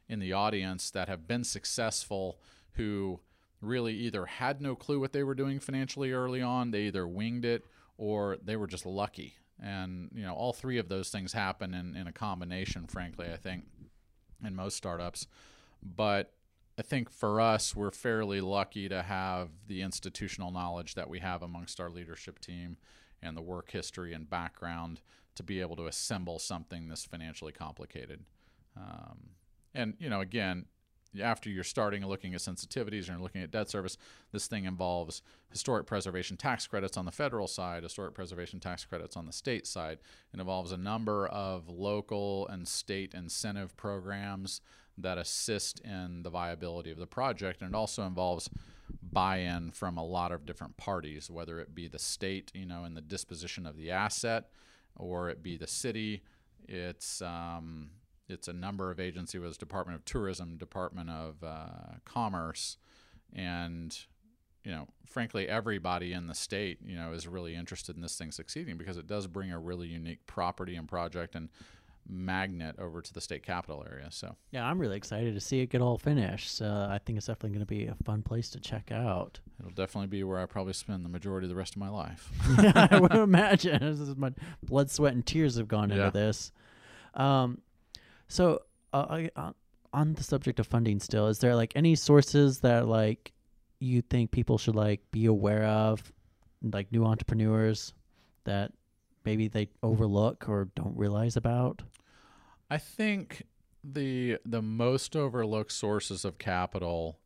in 0.07 0.19
the 0.19 0.33
audience 0.33 0.89
that 0.89 1.07
have 1.07 1.27
been 1.27 1.43
successful 1.43 2.39
who 2.73 3.19
really 3.61 3.93
either 3.93 4.25
had 4.25 4.59
no 4.61 4.75
clue 4.75 4.99
what 4.99 5.13
they 5.13 5.23
were 5.23 5.35
doing 5.35 5.59
financially 5.59 6.11
early 6.11 6.41
on, 6.41 6.71
they 6.71 6.83
either 6.83 7.07
winged 7.07 7.45
it 7.45 7.65
or 7.97 8.37
they 8.43 8.55
were 8.55 8.67
just 8.67 8.85
lucky. 8.85 9.35
And 9.61 10.09
you 10.15 10.23
know, 10.23 10.33
all 10.33 10.53
three 10.53 10.77
of 10.77 10.89
those 10.89 11.09
things 11.09 11.33
happen 11.33 11.73
in, 11.73 11.95
in 11.95 12.07
a 12.07 12.11
combination, 12.11 12.87
frankly, 12.87 13.27
I 13.31 13.35
think, 13.35 13.65
in 14.43 14.55
most 14.55 14.77
startups. 14.77 15.27
But 15.83 16.33
I 16.77 16.81
think 16.81 17.09
for 17.09 17.41
us, 17.41 17.75
we're 17.75 17.91
fairly 17.91 18.39
lucky 18.39 18.87
to 18.87 19.03
have 19.03 19.49
the 19.67 19.81
institutional 19.81 20.49
knowledge 20.49 20.95
that 20.95 21.09
we 21.09 21.19
have 21.19 21.43
amongst 21.43 21.81
our 21.81 21.89
leadership 21.89 22.39
team 22.39 22.77
and 23.21 23.35
the 23.35 23.41
work 23.41 23.71
history 23.71 24.13
and 24.13 24.29
background 24.29 25.01
to 25.39 25.43
be 25.43 25.61
able 25.61 25.77
to 25.77 25.87
assemble 25.87 26.37
something 26.37 26.89
this 26.89 27.05
financially 27.05 27.53
complicated. 27.53 28.25
Um, 28.75 29.29
and 29.73 29.93
you 29.97 30.09
know, 30.09 30.19
again, 30.19 30.65
after 31.23 31.49
you're 31.49 31.63
starting 31.63 32.05
looking 32.05 32.35
at 32.35 32.41
sensitivities 32.41 33.07
and 33.07 33.21
looking 33.21 33.41
at 33.41 33.51
debt 33.51 33.69
service, 33.69 33.97
this 34.33 34.47
thing 34.47 34.65
involves 34.65 35.21
historic 35.49 35.87
preservation 35.87 36.35
tax 36.35 36.67
credits 36.67 36.97
on 36.97 37.05
the 37.05 37.11
federal 37.11 37.47
side, 37.47 37.83
historic 37.83 38.13
preservation 38.13 38.59
tax 38.59 38.83
credits 38.83 39.15
on 39.15 39.25
the 39.25 39.31
state 39.31 39.65
side. 39.65 39.99
It 40.33 40.41
involves 40.41 40.73
a 40.73 40.77
number 40.77 41.25
of 41.27 41.69
local 41.69 42.45
and 42.49 42.67
state 42.67 43.13
incentive 43.13 43.77
programs 43.77 44.59
that 44.97 45.17
assist 45.17 45.79
in 45.79 46.23
the 46.23 46.29
viability 46.29 46.91
of 46.91 46.97
the 46.97 47.07
project, 47.07 47.61
and 47.61 47.73
it 47.73 47.77
also 47.77 48.03
involves 48.03 48.49
buy-in 49.01 49.71
from 49.71 49.97
a 49.97 50.05
lot 50.05 50.33
of 50.33 50.45
different 50.45 50.75
parties, 50.75 51.31
whether 51.31 51.61
it 51.61 51.73
be 51.73 51.87
the 51.87 51.97
state, 51.97 52.51
you 52.53 52.65
know, 52.65 52.83
in 52.83 52.93
the 52.93 53.01
disposition 53.01 53.65
of 53.65 53.77
the 53.77 53.89
asset, 53.89 54.49
or 54.99 55.29
it 55.29 55.41
be 55.41 55.57
the 55.57 55.67
city. 55.67 56.21
It's 56.67 57.21
um, 57.21 57.89
it's 58.27 58.47
a 58.47 58.53
number 58.53 58.91
of 58.91 58.99
agencies, 58.99 59.41
was 59.41 59.57
Department 59.57 59.97
of 59.97 60.05
Tourism, 60.05 60.57
Department 60.57 61.09
of 61.09 61.43
uh, 61.43 61.97
Commerce, 62.05 62.77
and 63.33 63.97
you 64.63 64.71
know, 64.71 64.87
frankly, 65.07 65.47
everybody 65.47 66.13
in 66.13 66.27
the 66.27 66.35
state, 66.35 66.79
you 66.85 66.95
know, 66.95 67.13
is 67.13 67.27
really 67.27 67.55
interested 67.55 67.95
in 67.95 68.01
this 68.01 68.17
thing 68.17 68.31
succeeding 68.31 68.77
because 68.77 68.97
it 68.97 69.07
does 69.07 69.25
bring 69.25 69.51
a 69.51 69.57
really 69.57 69.87
unique 69.87 70.25
property 70.27 70.75
and 70.75 70.87
project 70.87 71.33
and 71.33 71.49
magnet 72.09 72.75
over 72.79 73.01
to 73.01 73.13
the 73.13 73.21
state 73.21 73.43
capital 73.43 73.85
area. 73.89 74.07
So 74.09 74.35
Yeah, 74.51 74.65
I'm 74.65 74.79
really 74.79 74.97
excited 74.97 75.33
to 75.35 75.39
see 75.39 75.59
it 75.61 75.67
get 75.69 75.81
all 75.81 75.97
finished. 75.97 76.55
So 76.55 76.65
I 76.89 76.97
think 76.97 77.17
it's 77.17 77.27
definitely 77.27 77.51
going 77.51 77.59
to 77.61 77.65
be 77.65 77.85
a 77.85 77.95
fun 78.03 78.23
place 78.23 78.49
to 78.51 78.59
check 78.59 78.91
out. 78.91 79.39
it'll 79.59 79.71
definitely 79.71 80.07
be 80.07 80.23
where 80.23 80.39
I 80.39 80.45
probably 80.47 80.73
spend 80.73 81.05
the 81.05 81.09
majority 81.09 81.45
of 81.45 81.49
the 81.49 81.55
rest 81.55 81.75
of 81.75 81.79
my 81.79 81.89
life. 81.89 82.29
yeah, 82.61 82.87
I 82.91 82.99
would 82.99 83.11
imagine. 83.15 83.79
This 83.81 83.99
is 83.99 84.15
my 84.15 84.31
blood, 84.63 84.89
sweat, 84.89 85.13
and 85.13 85.25
tears 85.25 85.55
have 85.57 85.67
gone 85.67 85.89
Yeah. 85.91 86.07
into 86.07 86.11
this. 86.11 86.51
Um, 87.13 87.61
so 88.27 88.61
uh, 88.93 89.05
I, 89.09 89.29
uh, 89.35 89.51
on 89.93 90.13
the 90.13 90.23
subject 90.23 90.59
of 90.59 90.67
funding, 90.67 90.99
still, 90.99 91.27
is 91.27 91.39
there 91.39 91.55
like 91.55 91.73
any 91.75 91.95
sources 91.95 92.59
that 92.61 92.87
like 92.87 93.33
you 93.79 94.01
think 94.01 94.31
people 94.31 94.57
should 94.57 94.75
like 94.75 95.01
be 95.11 95.25
aware 95.25 95.63
of, 95.65 96.11
like 96.61 96.91
new 96.91 97.05
entrepreneurs 97.05 97.93
that 98.45 98.71
maybe 99.25 99.47
they 99.47 99.69
overlook 99.83 100.47
or 100.49 100.69
don't 100.75 100.95
realize 100.97 101.37
about? 101.37 101.81
I 102.69 102.77
think 102.77 103.43
the 103.83 104.37
the 104.45 104.61
most 104.61 105.15
overlooked 105.15 105.71
sources 105.71 106.25
of 106.25 106.37
capital 106.37 107.19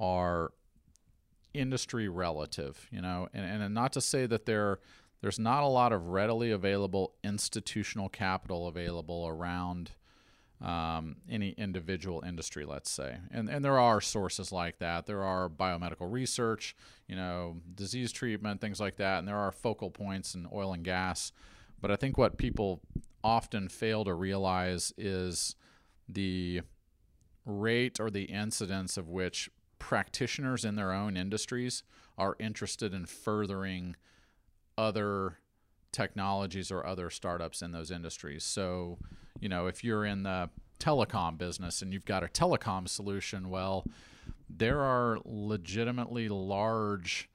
are 0.00 0.52
industry 1.54 2.08
relative, 2.08 2.88
you 2.90 3.00
know, 3.00 3.28
and, 3.32 3.62
and 3.62 3.74
not 3.74 3.92
to 3.92 4.00
say 4.00 4.26
that 4.26 4.46
there 4.46 4.80
there's 5.20 5.38
not 5.38 5.62
a 5.62 5.66
lot 5.68 5.92
of 5.92 6.08
readily 6.08 6.50
available 6.50 7.14
institutional 7.22 8.08
capital 8.08 8.66
available 8.66 9.26
around 9.26 9.92
um, 10.60 11.16
any 11.28 11.50
individual 11.50 12.22
industry, 12.26 12.64
let's 12.64 12.90
say. 12.90 13.16
And, 13.30 13.48
and 13.48 13.64
there 13.64 13.78
are 13.78 14.00
sources 14.00 14.52
like 14.52 14.78
that. 14.78 15.06
There 15.06 15.22
are 15.22 15.48
biomedical 15.48 16.10
research, 16.10 16.76
you 17.08 17.16
know, 17.16 17.56
disease 17.74 18.12
treatment, 18.12 18.60
things 18.60 18.80
like 18.80 18.96
that. 18.96 19.18
And 19.18 19.28
there 19.28 19.36
are 19.36 19.50
focal 19.50 19.90
points 19.90 20.34
in 20.34 20.48
oil 20.52 20.72
and 20.72 20.84
gas. 20.84 21.32
But 21.80 21.90
I 21.90 21.96
think 21.96 22.16
what 22.16 22.36
people 22.36 22.80
often 23.24 23.68
fail 23.68 24.04
to 24.04 24.14
realize 24.14 24.92
is 24.96 25.54
the 26.08 26.62
rate 27.44 27.98
or 28.00 28.10
the 28.10 28.24
incidence 28.24 28.96
of 28.96 29.08
which 29.08 29.50
practitioners 29.78 30.64
in 30.64 30.76
their 30.76 30.92
own 30.92 31.16
industries 31.16 31.82
are 32.16 32.36
interested 32.38 32.94
in 32.94 33.06
furthering 33.06 33.96
other 34.78 35.38
technologies 35.90 36.70
or 36.70 36.86
other 36.86 37.10
startups 37.10 37.62
in 37.62 37.72
those 37.72 37.90
industries. 37.90 38.44
So, 38.44 38.98
you 39.40 39.48
know, 39.48 39.66
if 39.66 39.84
you're 39.84 40.04
in 40.04 40.22
the 40.22 40.50
telecom 40.78 41.36
business 41.38 41.82
and 41.82 41.92
you've 41.92 42.04
got 42.04 42.24
a 42.24 42.28
telecom 42.28 42.88
solution, 42.88 43.50
well, 43.50 43.84
there 44.48 44.80
are 44.80 45.18
legitimately 45.24 46.28
large 46.28 47.28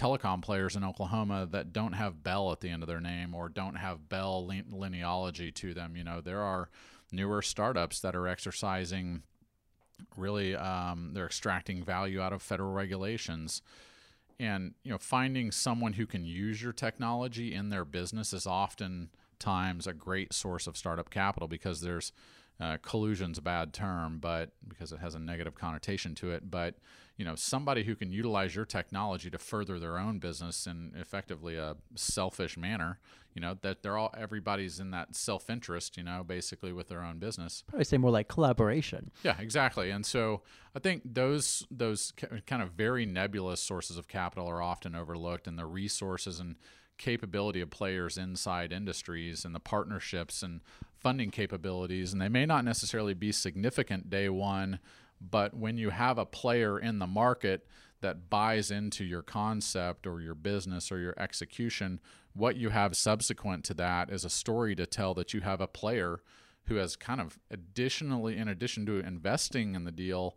telecom 0.00 0.40
players 0.40 0.76
in 0.76 0.84
Oklahoma 0.84 1.46
that 1.50 1.72
don't 1.72 1.92
have 1.92 2.22
Bell 2.22 2.52
at 2.52 2.60
the 2.60 2.70
end 2.70 2.82
of 2.82 2.88
their 2.88 3.00
name 3.00 3.34
or 3.34 3.48
don't 3.48 3.74
have 3.74 4.08
Bell 4.08 4.46
line- 4.46 4.72
lineology 4.72 5.54
to 5.56 5.74
them. 5.74 5.94
You 5.96 6.04
know, 6.04 6.20
there 6.20 6.40
are 6.40 6.70
newer 7.12 7.42
startups 7.42 8.00
that 8.00 8.16
are 8.16 8.26
exercising 8.26 9.22
really, 10.16 10.56
um, 10.56 11.10
they're 11.12 11.26
extracting 11.26 11.82
value 11.84 12.20
out 12.20 12.32
of 12.32 12.40
federal 12.40 12.72
regulations. 12.72 13.60
And, 14.38 14.72
you 14.84 14.90
know, 14.90 14.98
finding 14.98 15.50
someone 15.50 15.92
who 15.92 16.06
can 16.06 16.24
use 16.24 16.62
your 16.62 16.72
technology 16.72 17.52
in 17.52 17.68
their 17.68 17.84
business 17.84 18.32
is 18.32 18.46
oftentimes 18.46 19.86
a 19.86 19.92
great 19.92 20.32
source 20.32 20.66
of 20.66 20.78
startup 20.78 21.10
capital 21.10 21.46
because 21.46 21.82
there's 21.82 22.12
uh, 22.58 22.78
collusion's 22.82 23.36
a 23.36 23.42
bad 23.42 23.74
term, 23.74 24.18
but 24.18 24.52
because 24.66 24.92
it 24.92 25.00
has 25.00 25.14
a 25.14 25.18
negative 25.18 25.54
connotation 25.54 26.14
to 26.14 26.30
it. 26.30 26.50
But 26.50 26.76
you 27.20 27.26
know, 27.26 27.34
somebody 27.34 27.84
who 27.84 27.94
can 27.94 28.10
utilize 28.10 28.56
your 28.56 28.64
technology 28.64 29.28
to 29.28 29.36
further 29.36 29.78
their 29.78 29.98
own 29.98 30.20
business 30.20 30.66
in 30.66 30.94
effectively 30.96 31.54
a 31.54 31.76
selfish 31.94 32.56
manner. 32.56 32.98
You 33.34 33.42
know 33.42 33.58
that 33.60 33.82
they're 33.82 33.98
all 33.98 34.14
everybody's 34.16 34.80
in 34.80 34.90
that 34.92 35.14
self 35.14 35.50
interest. 35.50 35.98
You 35.98 36.02
know, 36.02 36.24
basically 36.26 36.72
with 36.72 36.88
their 36.88 37.02
own 37.02 37.18
business. 37.18 37.62
Probably 37.68 37.84
say 37.84 37.98
more 37.98 38.10
like 38.10 38.28
collaboration. 38.28 39.10
Yeah, 39.22 39.36
exactly. 39.38 39.90
And 39.90 40.06
so 40.06 40.40
I 40.74 40.78
think 40.78 41.02
those 41.04 41.66
those 41.70 42.14
kind 42.46 42.62
of 42.62 42.70
very 42.70 43.04
nebulous 43.04 43.60
sources 43.60 43.98
of 43.98 44.08
capital 44.08 44.48
are 44.48 44.62
often 44.62 44.96
overlooked, 44.96 45.46
and 45.46 45.58
the 45.58 45.66
resources 45.66 46.40
and 46.40 46.56
capability 46.96 47.60
of 47.60 47.68
players 47.68 48.16
inside 48.16 48.72
industries 48.72 49.44
and 49.44 49.54
the 49.54 49.60
partnerships 49.60 50.42
and 50.42 50.62
funding 50.98 51.30
capabilities, 51.30 52.14
and 52.14 52.22
they 52.22 52.28
may 52.30 52.46
not 52.46 52.64
necessarily 52.64 53.12
be 53.12 53.30
significant 53.30 54.08
day 54.08 54.30
one, 54.30 54.78
but 55.20 55.54
when 55.54 55.76
you 55.76 55.90
have 55.90 56.18
a 56.18 56.26
player 56.26 56.78
in 56.78 56.98
the 56.98 57.06
market 57.06 57.66
that 58.00 58.30
buys 58.30 58.70
into 58.70 59.04
your 59.04 59.22
concept 59.22 60.06
or 60.06 60.20
your 60.20 60.34
business 60.34 60.90
or 60.90 60.98
your 60.98 61.14
execution, 61.18 62.00
what 62.32 62.56
you 62.56 62.70
have 62.70 62.96
subsequent 62.96 63.64
to 63.64 63.74
that 63.74 64.10
is 64.10 64.24
a 64.24 64.30
story 64.30 64.74
to 64.74 64.86
tell 64.86 65.12
that 65.14 65.34
you 65.34 65.40
have 65.40 65.60
a 65.60 65.66
player 65.66 66.22
who 66.64 66.76
has 66.76 66.96
kind 66.96 67.20
of 67.20 67.38
additionally, 67.50 68.36
in 68.36 68.48
addition 68.48 68.86
to 68.86 69.00
investing 69.00 69.74
in 69.74 69.84
the 69.84 69.92
deal, 69.92 70.36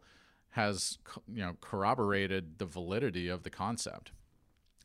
has 0.52 0.98
you 1.28 1.42
know 1.42 1.56
corroborated 1.62 2.60
the 2.60 2.66
validity 2.66 3.28
of 3.28 3.44
the 3.44 3.50
concept. 3.50 4.12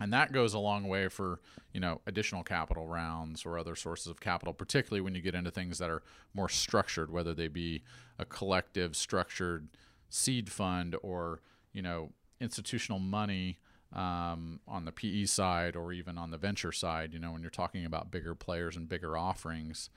And 0.01 0.13
that 0.13 0.31
goes 0.31 0.55
a 0.55 0.59
long 0.59 0.87
way 0.87 1.09
for 1.09 1.41
you 1.73 1.81
know 1.81 2.01
additional 2.07 2.43
capital 2.43 2.87
rounds 2.87 3.45
or 3.45 3.59
other 3.59 3.75
sources 3.75 4.07
of 4.09 4.21
capital 4.21 4.55
particularly 4.55 5.01
when 5.01 5.15
you 5.15 5.21
get 5.21 5.35
into 5.35 5.51
things 5.51 5.79
that 5.79 5.91
are 5.91 6.03
more 6.35 6.49
structured 6.49 7.11
whether 7.11 7.35
they 7.35 7.49
be 7.49 7.83
a 8.19 8.25
collective 8.25 8.97
structured 8.97 9.69
seed 10.09 10.51
fund 10.51 10.97
or 11.03 11.41
you 11.73 11.83
know 11.83 12.11
institutional 12.41 12.99
money 12.99 13.59
um, 13.93 14.61
on 14.69 14.85
the 14.85 14.93
PE 14.93 15.25
side 15.25 15.75
or 15.75 15.93
even 15.93 16.19
on 16.19 16.31
the 16.31 16.39
venture 16.39 16.73
side 16.73 17.13
you 17.13 17.19
know 17.19 17.33
when 17.33 17.41
you're 17.43 17.51
talking 17.51 17.85
about 17.85 18.11
bigger 18.11 18.35
players 18.35 18.77
and 18.77 18.89
bigger 18.89 19.17
offerings 19.17 19.91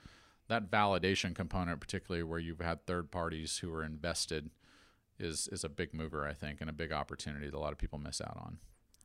that 0.48 0.70
validation 0.70 1.34
component 1.34 1.80
particularly 1.80 2.22
where 2.22 2.38
you've 2.38 2.60
had 2.60 2.86
third 2.86 3.10
parties 3.10 3.58
who 3.58 3.72
are 3.72 3.84
invested 3.84 4.50
is 5.18 5.48
is 5.52 5.62
a 5.64 5.68
big 5.68 5.92
mover 5.94 6.26
I 6.26 6.32
think 6.32 6.60
and 6.60 6.68
a 6.70 6.72
big 6.72 6.92
opportunity 6.92 7.46
that 7.48 7.56
a 7.56 7.60
lot 7.60 7.72
of 7.72 7.78
people 7.78 7.98
miss 7.98 8.20
out 8.20 8.36
on 8.36 8.58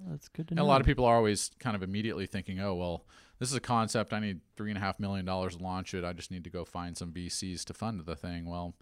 That's 0.09 0.27
good 0.29 0.47
to 0.47 0.51
and 0.53 0.57
know. 0.57 0.63
a 0.63 0.67
lot 0.67 0.81
of 0.81 0.87
people 0.87 1.05
are 1.05 1.15
always 1.15 1.51
kind 1.59 1.75
of 1.75 1.83
immediately 1.83 2.25
thinking, 2.25 2.59
oh, 2.59 2.75
well, 2.75 3.05
this 3.39 3.49
is 3.49 3.55
a 3.55 3.59
concept. 3.61 4.13
I 4.13 4.19
need 4.19 4.39
three 4.55 4.69
and 4.71 4.77
a 4.77 4.81
half 4.81 4.99
million 4.99 5.25
dollars 5.25 5.55
to 5.57 5.63
launch 5.63 5.93
it. 5.93 6.03
I 6.05 6.13
just 6.13 6.31
need 6.31 6.43
to 6.45 6.49
go 6.49 6.65
find 6.65 6.95
some 6.97 7.11
VCs 7.11 7.65
to 7.65 7.73
fund 7.73 8.05
the 8.05 8.15
thing. 8.15 8.45
Well, 8.45 8.75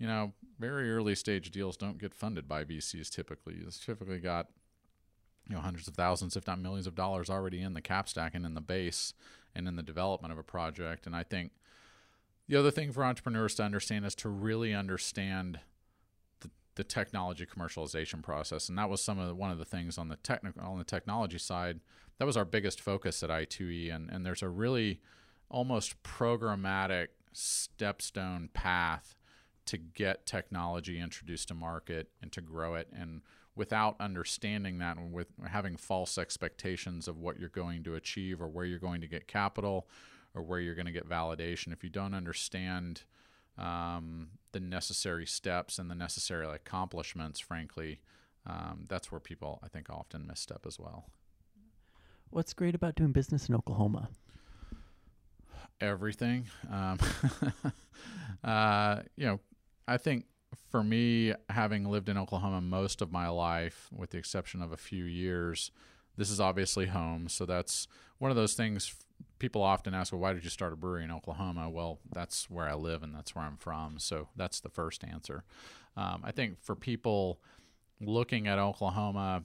you 0.00 0.06
know, 0.06 0.32
very 0.58 0.90
early 0.90 1.14
stage 1.14 1.50
deals 1.50 1.76
don't 1.76 1.98
get 1.98 2.14
funded 2.14 2.48
by 2.48 2.64
VCs 2.64 3.10
typically. 3.10 3.56
It's 3.64 3.78
typically 3.78 4.18
got, 4.18 4.48
you 5.46 5.54
know, 5.54 5.60
hundreds 5.60 5.86
of 5.86 5.94
thousands, 5.94 6.36
if 6.36 6.46
not 6.46 6.58
millions 6.58 6.86
of 6.86 6.94
dollars 6.94 7.28
already 7.28 7.60
in 7.60 7.74
the 7.74 7.82
cap 7.82 8.08
stack 8.08 8.34
and 8.34 8.46
in 8.46 8.54
the 8.54 8.62
base 8.62 9.12
and 9.54 9.68
in 9.68 9.76
the 9.76 9.82
development 9.82 10.32
of 10.32 10.38
a 10.38 10.42
project. 10.42 11.06
And 11.06 11.14
I 11.14 11.22
think 11.22 11.52
the 12.48 12.56
other 12.56 12.70
thing 12.70 12.92
for 12.92 13.04
entrepreneurs 13.04 13.54
to 13.56 13.62
understand 13.62 14.06
is 14.06 14.14
to 14.16 14.30
really 14.30 14.74
understand 14.74 15.60
the, 16.40 16.50
the 16.76 16.84
technology 16.84 17.44
commercialization 17.44 18.22
process, 18.22 18.70
and 18.70 18.78
that 18.78 18.88
was 18.88 19.04
some 19.04 19.18
of 19.18 19.28
the, 19.28 19.34
one 19.34 19.50
of 19.50 19.58
the 19.58 19.66
things 19.66 19.98
on 19.98 20.08
the 20.08 20.16
technical 20.16 20.62
on 20.62 20.78
the 20.78 20.84
technology 20.84 21.38
side. 21.38 21.80
That 22.18 22.24
was 22.24 22.38
our 22.38 22.44
biggest 22.46 22.80
focus 22.80 23.22
at 23.22 23.30
I2E, 23.30 23.94
and 23.94 24.10
and 24.10 24.24
there's 24.24 24.42
a 24.42 24.48
really 24.48 25.00
almost 25.50 26.02
programmatic 26.02 27.08
stepstone 27.34 28.52
path 28.52 29.14
to 29.66 29.76
get 29.78 30.26
technology 30.26 31.00
introduced 31.00 31.48
to 31.48 31.54
market 31.54 32.08
and 32.22 32.32
to 32.32 32.40
grow 32.40 32.74
it 32.74 32.88
and 32.92 33.22
without 33.54 33.96
understanding 34.00 34.78
that 34.78 34.96
and 34.96 35.12
with 35.12 35.28
having 35.48 35.76
false 35.76 36.16
expectations 36.16 37.08
of 37.08 37.18
what 37.18 37.38
you're 37.38 37.48
going 37.48 37.82
to 37.82 37.94
achieve 37.94 38.40
or 38.40 38.48
where 38.48 38.64
you're 38.64 38.78
going 38.78 39.00
to 39.00 39.06
get 39.06 39.26
capital 39.26 39.88
or 40.34 40.42
where 40.42 40.60
you're 40.60 40.74
going 40.74 40.86
to 40.86 40.92
get 40.92 41.08
validation 41.08 41.72
if 41.72 41.84
you 41.84 41.90
don't 41.90 42.14
understand 42.14 43.02
um, 43.58 44.28
the 44.52 44.60
necessary 44.60 45.26
steps 45.26 45.78
and 45.78 45.90
the 45.90 45.94
necessary 45.94 46.46
accomplishments 46.46 47.38
frankly 47.38 48.00
um, 48.46 48.86
that's 48.88 49.12
where 49.12 49.20
people 49.20 49.60
i 49.62 49.68
think 49.68 49.90
often 49.90 50.26
misstep 50.26 50.64
as 50.66 50.78
well 50.78 51.06
What's 52.32 52.54
great 52.54 52.76
about 52.76 52.94
doing 52.94 53.10
business 53.10 53.48
in 53.48 53.56
Oklahoma? 53.56 54.08
everything. 55.80 56.46
Um, 56.70 56.98
uh, 58.44 59.00
you 59.16 59.26
know, 59.26 59.40
I 59.86 59.96
think 59.96 60.26
for 60.70 60.82
me, 60.82 61.34
having 61.48 61.84
lived 61.84 62.08
in 62.08 62.18
Oklahoma 62.18 62.60
most 62.60 63.02
of 63.02 63.12
my 63.12 63.28
life, 63.28 63.88
with 63.92 64.10
the 64.10 64.18
exception 64.18 64.62
of 64.62 64.72
a 64.72 64.76
few 64.76 65.04
years, 65.04 65.70
this 66.16 66.30
is 66.30 66.40
obviously 66.40 66.86
home. 66.86 67.28
So 67.28 67.46
that's 67.46 67.88
one 68.18 68.30
of 68.30 68.36
those 68.36 68.54
things 68.54 68.94
people 69.38 69.62
often 69.62 69.94
ask, 69.94 70.12
well, 70.12 70.20
why 70.20 70.32
did 70.32 70.44
you 70.44 70.50
start 70.50 70.72
a 70.72 70.76
brewery 70.76 71.04
in 71.04 71.10
Oklahoma? 71.10 71.68
Well, 71.68 71.98
that's 72.12 72.48
where 72.48 72.68
I 72.68 72.74
live 72.74 73.02
and 73.02 73.14
that's 73.14 73.34
where 73.34 73.44
I'm 73.44 73.56
from. 73.56 73.98
So 73.98 74.28
that's 74.36 74.60
the 74.60 74.68
first 74.68 75.04
answer. 75.04 75.44
Um, 75.96 76.22
I 76.24 76.30
think 76.30 76.62
for 76.62 76.74
people 76.74 77.40
looking 78.00 78.46
at 78.46 78.58
Oklahoma 78.58 79.44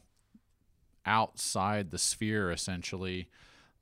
outside 1.06 1.92
the 1.92 1.98
sphere, 1.98 2.52
essentially, 2.52 3.30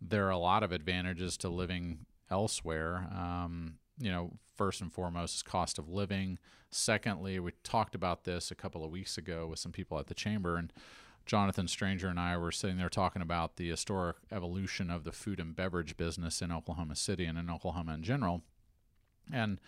there 0.02 0.28
are 0.28 0.32
a 0.32 0.38
lot 0.38 0.64
of 0.64 0.72
advantages 0.72 1.38
to 1.38 1.50
living 1.50 2.06
elsewhere. 2.30 3.08
Um, 3.12 3.76
you 4.00 4.12
know, 4.12 4.32
first 4.56 4.82
and 4.82 4.92
foremost 4.92 5.36
is 5.36 5.44
cost 5.44 5.78
of 5.78 5.90
living. 5.90 6.40
Secondly, 6.72 7.40
we 7.40 7.52
talked 7.64 7.96
about 7.96 8.24
this 8.24 8.52
a 8.52 8.56
couple 8.56 8.84
of 8.84 8.92
weeks 8.92 9.18
ago 9.18 9.48
with 9.48 9.60
some 9.60 9.72
people 9.72 10.00
at 10.00 10.08
the 10.08 10.14
chamber, 10.14 10.58
and 10.58 10.74
Jonathan 11.26 11.68
Stranger 11.68 12.08
and 12.08 12.20
I 12.20 12.38
were 12.38 12.52
sitting 12.52 12.78
there 12.78 12.90
talking 12.90 13.22
about 13.22 13.56
the 13.56 13.70
historic 13.70 14.18
evolution 14.32 14.90
of 14.90 15.04
the 15.04 15.12
food 15.12 15.40
and 15.40 15.56
beverage 15.56 15.96
business 15.96 16.42
in 16.42 16.52
Oklahoma 16.52 16.96
City 16.96 17.26
and 17.26 17.38
in 17.38 17.50
Oklahoma 17.50 17.94
in 17.94 18.04
general. 18.04 18.42
And 19.32 19.62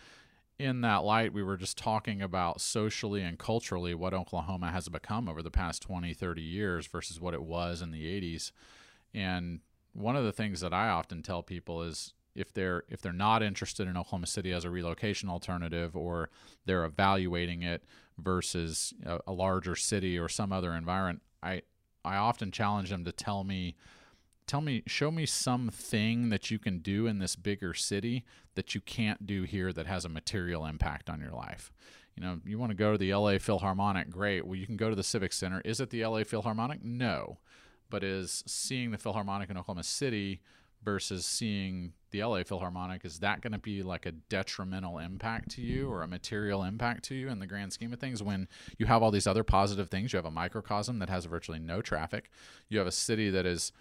in 0.57 0.81
that 0.81 1.03
light, 1.03 1.33
we 1.33 1.43
were 1.43 1.57
just 1.57 1.77
talking 1.77 2.21
about 2.21 2.61
socially 2.61 3.21
and 3.21 3.38
culturally 3.38 3.93
what 3.93 4.13
Oklahoma 4.13 4.71
has 4.71 4.89
become 4.89 5.29
over 5.29 5.41
the 5.41 5.51
past 5.51 5.81
20, 5.81 6.13
30 6.13 6.41
years 6.41 6.88
versus 6.88 7.19
what 7.19 7.33
it 7.33 7.43
was 7.43 7.81
in 7.81 7.91
the 7.91 8.03
80s. 8.03 8.51
And 9.13 9.61
one 9.93 10.15
of 10.15 10.25
the 10.25 10.31
things 10.31 10.59
that 10.61 10.73
I 10.73 10.89
often 10.89 11.21
tell 11.21 11.43
people 11.43 11.83
is 11.83 12.13
if 12.36 12.54
they're 12.54 12.84
if 12.89 13.02
they're 13.02 13.13
not 13.13 13.41
interested 13.41 13.88
in 13.88 13.98
Oklahoma 13.98 14.28
City 14.28 14.52
as 14.52 14.65
a 14.65 14.69
relocation 14.69 15.30
alternative 15.30 15.95
or 15.95 16.30
they're 16.65 16.86
evaluating 16.86 17.63
it 17.63 17.84
versus 18.17 18.93
a, 19.06 19.19
a 19.28 19.32
larger 19.32 19.76
city 19.76 20.19
or 20.19 20.30
some 20.30 20.52
other 20.52 20.74
environment, 20.74 21.21
I 21.41 21.62
I 22.04 22.17
often 22.17 22.52
challenge 22.52 22.89
them 22.89 23.06
to 23.06 23.12
tell 23.12 23.43
me 23.43 23.76
tell 24.48 24.62
me 24.62 24.84
show 24.86 25.10
me 25.10 25.26
something 25.26 26.30
that 26.30 26.52
you 26.52 26.60
can 26.60 26.80
do 26.80 27.08
in 27.08 27.19
this 27.19 27.36
bigger 27.36 27.74
city 27.74 28.26
that 28.56 28.76
you 28.76 28.82
can't 28.82 29.26
do 29.26 29.43
here 29.43 29.74
that 29.74 29.88
has 29.88 30.06
a 30.06 30.10
material 30.10 30.65
impact 30.65 31.10
on 31.10 31.19
your 31.19 31.32
life. 31.32 31.71
You 32.15 32.24
know 32.24 32.39
you 32.45 32.60
want 32.60 32.71
to 32.71 32.78
go 32.78 32.91
to 32.91 32.98
the 32.98 33.13
la 33.13 33.38
philharmonic 33.38 34.10
great. 34.10 34.45
Well 34.45 34.56
you 34.56 34.65
can 34.65 34.78
go 34.78 34.89
to 34.89 34.95
the 34.95 35.04
civic 35.04 35.34
center. 35.34 35.62
Is 35.63 35.80
it 35.80 35.89
the 35.89 36.06
la 36.06 36.24
philharmonic? 36.24 36.84
No. 36.84 37.39
But 37.89 38.04
is 38.04 38.43
seeing 38.48 38.91
the 38.91 38.98
philharmonic 38.98 39.50
in 39.50 39.58
oklahoma 39.58 39.84
city 39.84 40.41
versus 40.84 41.26
seeing 41.26 41.93
the 42.15 42.23
la 42.23 42.43
philharmonic 42.43 43.04
is 43.06 43.19
that 43.19 43.41
going 43.41 43.54
to 43.54 43.60
be 43.60 43.84
like 43.84 44.06
a 44.06 44.12
detrimental 44.12 44.99
impact 44.99 45.51
to 45.51 45.62
you 45.62 45.89
or 45.89 46.01
a 46.01 46.08
material 46.08 46.63
impact 46.63 47.04
to 47.04 47.15
you 47.15 47.30
in 47.30 47.39
the 47.39 47.47
grand 47.47 47.73
scheme 47.73 47.91
of 47.93 47.99
things 47.99 48.21
when 48.23 48.47
you 48.78 48.86
have 48.86 49.01
all 49.04 49.12
these 49.12 49.28
other 49.28 49.43
positive 49.43 49.89
things 49.89 50.13
you 50.13 50.17
have 50.17 50.25
a 50.25 50.32
microcosm 50.32 50.99
that 50.99 51.10
has 51.10 51.25
virtually 51.25 51.60
no 51.60 51.82
traffic 51.82 52.30
you 52.69 52.78
have 52.78 52.88
a 52.88 52.91
city 52.91 53.30
that 53.30 53.45
is 53.45 53.71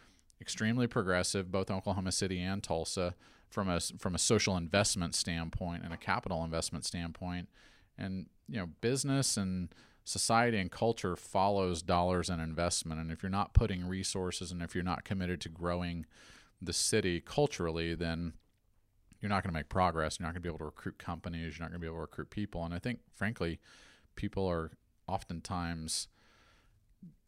extremely 0.41 0.87
progressive, 0.87 1.51
both 1.51 1.71
Oklahoma 1.71 2.13
City 2.13 2.41
and 2.41 2.63
Tulsa, 2.63 3.15
from 3.49 3.69
a 3.69 3.81
from 3.99 4.15
a 4.15 4.19
social 4.19 4.57
investment 4.57 5.15
standpoint 5.15 5.85
and 5.85 5.93
a 5.93 5.97
capital 5.97 6.45
investment 6.45 6.85
standpoint. 6.85 7.49
And 7.97 8.27
you 8.49 8.59
know, 8.59 8.67
business 8.81 9.37
and 9.37 9.69
society 10.05 10.59
and 10.59 10.71
culture 10.71 11.17
follows 11.17 11.83
dollars 11.83 12.29
and 12.29 12.43
investment. 12.43 13.01
And 13.01 13.11
if 13.11 13.23
you're 13.23 13.31
not 13.31 13.55
putting 13.55 13.87
resources 13.87 14.53
and 14.53 14.61
if 14.61 14.75
you're 14.75 14.85
not 14.85 15.05
committed 15.05 15.41
to 15.43 15.49
growing 15.49 16.05
the 16.61 16.73
city 16.73 17.21
culturally, 17.21 17.95
then 17.95 18.35
you're 19.21 19.31
not 19.31 19.43
going 19.43 19.53
to 19.53 19.59
make 19.59 19.69
progress. 19.69 20.19
You're 20.19 20.27
not 20.27 20.35
going 20.35 20.43
to 20.43 20.49
be 20.49 20.49
able 20.49 20.59
to 20.59 20.65
recruit 20.67 20.99
companies. 20.99 21.57
You're 21.57 21.65
not 21.65 21.71
going 21.71 21.81
to 21.81 21.85
be 21.85 21.87
able 21.87 21.97
to 21.97 22.03
recruit 22.03 22.31
people. 22.31 22.65
And 22.65 22.75
I 22.75 22.79
think, 22.79 23.01
frankly, 23.15 23.59
people 24.17 24.47
are 24.47 24.73
oftentimes, 25.07 26.09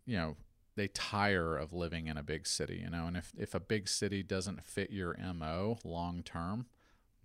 you 0.05 0.17
know, 0.17 0.37
they 0.77 0.89
tire 0.89 1.57
of 1.57 1.73
living 1.73 2.07
in 2.07 2.19
a 2.19 2.23
big 2.23 2.47
city, 2.47 2.83
you 2.85 2.91
know. 2.91 3.07
And 3.07 3.17
if 3.17 3.33
if 3.37 3.55
a 3.55 3.61
big 3.61 3.89
city 3.89 4.23
doesn't 4.23 4.62
fit 4.62 4.91
your 4.91 5.17
mo 5.35 5.79
long 5.85 6.23
term, 6.23 6.67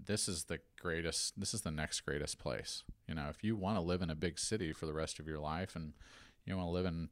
this 0.03 0.27
is 0.27 0.45
the 0.45 0.59
greatest. 0.79 1.39
This 1.39 1.53
is 1.53 1.61
the 1.61 1.71
next 1.71 2.01
greatest 2.01 2.39
place. 2.39 2.83
You 3.07 3.15
know, 3.15 3.27
if 3.29 3.43
you 3.43 3.55
want 3.55 3.77
to 3.77 3.81
live 3.81 4.01
in 4.01 4.09
a 4.09 4.15
big 4.15 4.39
city 4.39 4.71
for 4.71 4.85
the 4.85 4.93
rest 4.93 5.19
of 5.19 5.27
your 5.27 5.39
life, 5.39 5.75
and 5.75 5.93
you 6.45 6.55
want 6.55 6.67
to 6.67 6.71
live 6.71 6.85
in, 6.85 7.09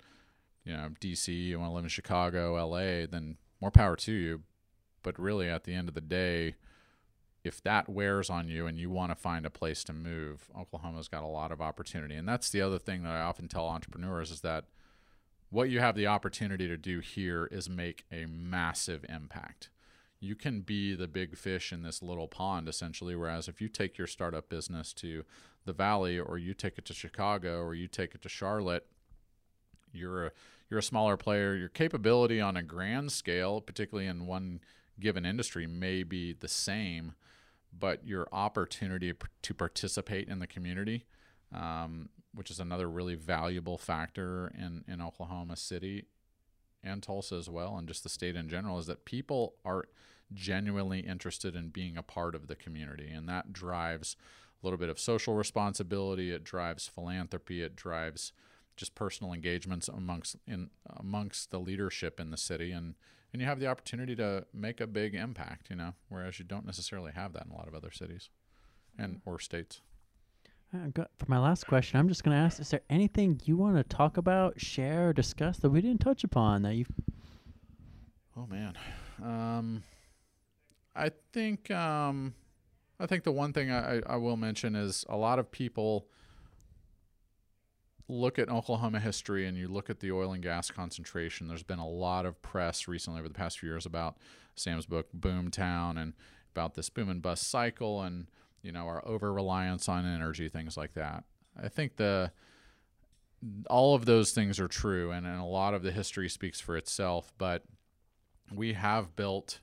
you 0.64 0.74
know, 0.74 0.90
D.C., 1.00 1.32
you 1.32 1.60
want 1.60 1.72
to 1.72 1.76
live 1.76 1.86
in 1.86 1.90
Chicago, 1.90 2.56
L.A., 2.56 3.06
then 3.06 3.38
more 3.62 3.72
power 3.72 3.98
to 3.98 4.14
you. 4.14 4.44
But 5.04 5.20
really, 5.20 5.50
at 5.50 5.64
the 5.64 5.74
end 5.74 5.90
of 5.90 5.96
the 5.96 6.02
day, 6.02 6.56
if 7.44 7.64
that 7.64 7.88
wears 7.88 8.30
on 8.30 8.48
you 8.48 8.68
and 8.68 8.78
you 8.78 8.90
want 8.90 9.12
to 9.12 9.16
find 9.16 9.46
a 9.46 9.50
place 9.50 9.84
to 9.86 9.94
move, 9.94 10.50
Oklahoma's 10.58 11.08
got 11.08 11.24
a 11.24 11.28
lot 11.28 11.52
of 11.52 11.62
opportunity. 11.62 12.16
And 12.16 12.28
that's 12.28 12.50
the 12.50 12.62
other 12.62 12.80
thing 12.80 13.04
that 13.04 13.14
I 13.14 13.22
often 13.22 13.48
tell 13.48 13.68
entrepreneurs 13.68 14.32
is 14.32 14.42
that 14.42 14.66
what 15.50 15.70
you 15.70 15.80
have 15.80 15.96
the 15.96 16.08
opportunity 16.08 16.68
to 16.68 16.78
do 16.78 17.00
here 17.00 17.48
is 17.52 17.70
make 17.70 18.06
a 18.12 18.26
massive 18.26 19.06
impact. 19.10 19.70
You 20.20 20.36
can 20.36 20.62
be 20.62 20.96
the 20.96 21.08
big 21.08 21.38
fish 21.38 21.72
in 21.72 21.82
this 21.82 22.04
little 22.04 22.28
pond, 22.28 22.68
essentially. 22.68 23.16
Whereas 23.16 23.48
if 23.48 23.62
you 23.62 23.70
take 23.70 23.98
your 23.98 24.08
startup 24.08 24.50
business 24.50 24.94
to 24.94 25.24
the 25.66 25.74
Valley, 25.74 26.20
or 26.20 26.38
you 26.38 26.54
take 26.54 26.78
it 26.78 26.86
to 26.86 26.94
Chicago, 26.94 27.62
or 27.62 27.74
you 27.74 27.88
take 27.88 28.14
it 28.16 28.22
to 28.24 28.30
Charlotte, 28.30 28.86
you're 29.94 30.28
a 30.28 30.32
you're 30.70 30.80
a 30.80 30.84
smaller 30.84 31.18
player. 31.18 31.56
Your 31.56 31.70
capability 31.70 32.40
on 32.40 32.56
a 32.56 32.64
grand 32.64 33.12
scale, 33.12 33.60
particularly 33.62 34.08
in 34.08 34.28
one 34.28 34.60
given 35.00 35.26
industry, 35.26 35.68
may 35.68 36.04
be 36.04 36.34
the 36.34 36.48
same, 36.48 37.14
but 37.78 38.06
your 38.06 38.28
opportunity 38.32 39.14
to 39.42 39.54
participate 39.54 40.28
in 40.28 40.40
the 40.40 40.48
community 40.48 41.06
um, 41.54 42.10
which 42.34 42.52
is 42.52 42.60
another 42.60 42.90
really 42.90 43.16
valuable 43.16 43.78
factor 43.78 44.52
in, 44.58 44.84
in 44.88 45.02
Oklahoma 45.02 45.56
City 45.56 46.06
and 46.84 47.04
Tulsa 47.04 47.36
as 47.36 47.50
well, 47.50 47.78
and 47.78 47.88
just 47.88 48.04
the 48.04 48.10
state 48.10 48.36
in 48.36 48.48
general, 48.48 48.78
is 48.80 48.86
that 48.86 49.06
people 49.06 49.56
are 49.66 49.86
genuinely 50.34 51.00
interested 51.00 51.56
in 51.56 51.70
being 51.70 51.98
a 51.98 52.04
part 52.04 52.36
of 52.36 52.48
the 52.48 52.56
community. 52.56 53.10
And 53.10 53.28
that 53.28 53.52
drives 53.52 54.16
a 54.62 54.66
little 54.66 54.78
bit 54.78 54.90
of 54.90 55.00
social 55.00 55.34
responsibility, 55.34 56.32
it 56.32 56.44
drives 56.44 56.88
philanthropy, 56.88 57.64
it 57.64 57.76
drives 57.76 58.32
just 58.78 58.96
personal 58.96 59.34
engagements 59.34 59.90
amongst 59.90 60.38
in 60.48 60.70
amongst 60.88 61.52
the 61.52 61.60
leadership 61.60 62.18
in 62.18 62.32
the 62.32 62.38
city 62.38 62.72
and 62.72 62.96
and 63.32 63.42
you 63.42 63.48
have 63.48 63.60
the 63.60 63.68
opportunity 63.68 64.16
to 64.16 64.46
make 64.54 64.82
a 64.82 64.88
big 64.88 65.16
impact, 65.16 65.70
you 65.70 65.76
know, 65.76 65.94
whereas 66.10 66.40
you 66.40 66.46
don't 66.46 66.66
necessarily 66.66 67.12
have 67.12 67.34
that 67.34 67.46
in 67.46 67.52
a 67.52 67.56
lot 67.56 67.68
of 67.68 67.76
other 67.76 67.92
cities 67.92 68.30
and 68.98 69.22
or 69.26 69.40
states. 69.40 69.82
For 70.72 71.26
my 71.28 71.40
last 71.40 71.66
question, 71.66 72.00
I'm 72.00 72.08
just 72.08 72.24
going 72.24 72.38
to 72.38 72.42
ask: 72.42 72.60
Is 72.60 72.70
there 72.70 72.82
anything 72.92 73.42
you 73.46 73.58
want 73.58 73.78
to 73.78 73.84
talk 73.84 74.18
about, 74.18 74.62
share, 74.62 75.10
or 75.10 75.14
discuss 75.14 75.58
that 75.58 75.72
we 75.72 75.82
didn't 75.82 76.02
touch 76.02 76.24
upon 76.24 76.62
that 76.62 76.76
you? 76.76 76.86
Oh 78.38 78.46
man, 78.46 78.78
um, 79.24 79.84
I 80.96 81.10
think 81.34 81.72
um, 81.72 82.36
I 83.00 83.08
think 83.08 83.24
the 83.24 83.32
one 83.32 83.52
thing 83.52 83.72
I, 83.72 84.02
I 84.06 84.18
will 84.18 84.38
mention 84.38 84.76
is 84.76 85.06
a 85.10 85.18
lot 85.18 85.40
of 85.40 85.52
people 85.52 86.08
look 88.10 88.38
at 88.38 88.50
Oklahoma 88.50 89.00
history 89.00 89.48
and 89.48 89.58
you 89.58 89.70
look 89.70 89.90
at 89.90 90.00
the 90.00 90.12
oil 90.12 90.34
and 90.34 90.44
gas 90.44 90.70
concentration. 90.70 91.48
There's 91.48 91.64
been 91.64 91.80
a 91.80 91.88
lot 91.88 92.26
of 92.26 92.42
press 92.42 92.88
recently 92.88 93.20
over 93.20 93.30
the 93.30 93.34
past 93.36 93.60
few 93.60 93.70
years 93.70 93.86
about 93.86 94.18
Sam's 94.56 94.86
book 94.86 95.08
Boomtown 95.18 95.98
and 95.98 96.14
about 96.54 96.74
this 96.74 96.90
boom 96.90 97.10
and 97.10 97.22
bust 97.22 97.50
cycle 97.50 98.02
and 98.02 98.28
you 98.62 98.72
know, 98.72 98.88
our 98.88 99.06
over 99.08 99.32
reliance 99.32 99.88
on 99.88 100.06
energy, 100.06 100.50
things 100.50 100.76
like 100.76 100.94
that. 100.94 101.24
I 101.62 101.70
think 101.70 101.96
the 101.96 102.32
all 103.70 103.96
of 103.96 104.06
those 104.06 104.32
things 104.32 104.60
are 104.60 104.68
true, 104.68 105.12
and, 105.12 105.26
and 105.26 105.40
a 105.40 105.46
lot 105.46 105.74
of 105.74 105.82
the 105.82 105.92
history 105.92 106.28
speaks 106.28 106.60
for 106.60 106.76
itself. 106.76 107.32
But 107.38 107.64
we 108.54 108.74
have 108.74 109.16
built 109.16 109.62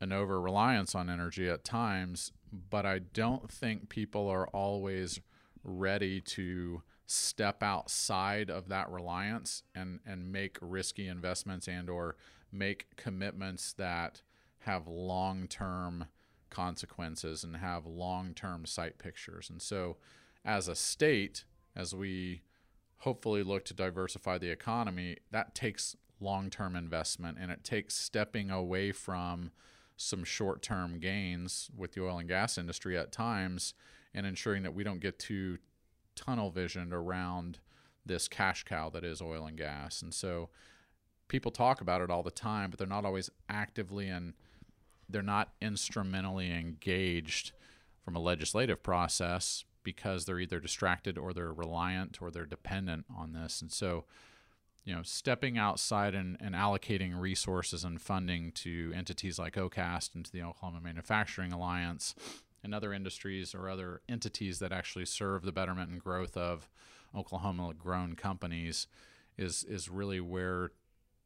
an 0.00 0.12
over 0.12 0.40
reliance 0.40 0.94
on 0.94 1.08
energy 1.08 1.48
at 1.48 1.64
times, 1.64 2.32
but 2.52 2.84
I 2.84 2.98
don't 2.98 3.50
think 3.50 3.88
people 3.88 4.28
are 4.28 4.46
always 4.48 5.20
ready 5.64 6.20
to 6.20 6.82
step 7.06 7.62
outside 7.62 8.50
of 8.50 8.68
that 8.68 8.90
reliance 8.90 9.62
and 9.74 10.00
and 10.06 10.32
make 10.32 10.58
risky 10.60 11.08
investments 11.08 11.68
and 11.68 11.90
or 11.90 12.16
make 12.52 12.96
commitments 12.96 13.72
that 13.72 14.22
have 14.60 14.86
long-term 14.86 16.06
consequences 16.50 17.42
and 17.42 17.56
have 17.56 17.86
long 17.86 18.34
term 18.34 18.66
sight 18.66 18.98
pictures. 18.98 19.50
And 19.50 19.60
so, 19.60 19.96
as 20.44 20.68
a 20.68 20.76
state, 20.76 21.44
as 21.74 21.94
we 21.94 22.42
hopefully 22.98 23.42
look 23.42 23.64
to 23.64 23.74
diversify 23.74 24.38
the 24.38 24.50
economy, 24.50 25.16
that 25.30 25.54
takes 25.54 25.96
long 26.20 26.50
term 26.50 26.76
investment 26.76 27.38
and 27.40 27.50
it 27.50 27.64
takes 27.64 27.94
stepping 27.94 28.50
away 28.50 28.92
from 28.92 29.50
some 29.96 30.24
short 30.24 30.62
term 30.62 30.98
gains 31.00 31.70
with 31.76 31.92
the 31.92 32.04
oil 32.04 32.18
and 32.18 32.28
gas 32.28 32.58
industry 32.58 32.96
at 32.96 33.12
times 33.12 33.74
and 34.14 34.26
ensuring 34.26 34.62
that 34.62 34.74
we 34.74 34.84
don't 34.84 35.00
get 35.00 35.18
too 35.18 35.58
tunnel 36.14 36.50
visioned 36.50 36.92
around 36.92 37.58
this 38.04 38.28
cash 38.28 38.64
cow 38.64 38.90
that 38.90 39.04
is 39.04 39.22
oil 39.22 39.46
and 39.46 39.56
gas. 39.56 40.02
And 40.02 40.12
so 40.12 40.50
people 41.28 41.50
talk 41.50 41.80
about 41.80 42.00
it 42.00 42.10
all 42.10 42.22
the 42.22 42.30
time, 42.30 42.70
but 42.70 42.78
they're 42.78 42.86
not 42.86 43.04
always 43.04 43.30
actively 43.48 44.08
and 44.08 44.34
they're 45.08 45.22
not 45.22 45.52
instrumentally 45.60 46.50
engaged 46.50 47.52
from 48.04 48.16
a 48.16 48.20
legislative 48.20 48.82
process 48.82 49.64
because 49.84 50.24
they're 50.24 50.40
either 50.40 50.60
distracted 50.60 51.18
or 51.18 51.32
they're 51.32 51.52
reliant 51.52 52.20
or 52.20 52.30
they're 52.30 52.46
dependent 52.46 53.04
on 53.16 53.32
this. 53.32 53.60
And 53.60 53.70
so, 53.70 54.04
you 54.84 54.94
know, 54.94 55.02
stepping 55.02 55.58
outside 55.58 56.14
and, 56.14 56.36
and 56.40 56.54
allocating 56.54 57.18
resources 57.18 57.84
and 57.84 58.00
funding 58.00 58.52
to 58.52 58.92
entities 58.94 59.38
like 59.38 59.54
OCAST 59.54 60.14
and 60.14 60.24
to 60.24 60.32
the 60.32 60.42
Oklahoma 60.42 60.80
Manufacturing 60.80 61.52
Alliance 61.52 62.14
and 62.62 62.74
other 62.74 62.92
industries 62.92 63.54
or 63.54 63.68
other 63.68 64.02
entities 64.08 64.58
that 64.60 64.72
actually 64.72 65.04
serve 65.04 65.42
the 65.42 65.52
betterment 65.52 65.90
and 65.90 66.00
growth 66.00 66.36
of 66.36 66.68
Oklahoma 67.14 67.72
grown 67.76 68.14
companies 68.14 68.86
is 69.36 69.64
is 69.64 69.88
really 69.88 70.20
where 70.20 70.70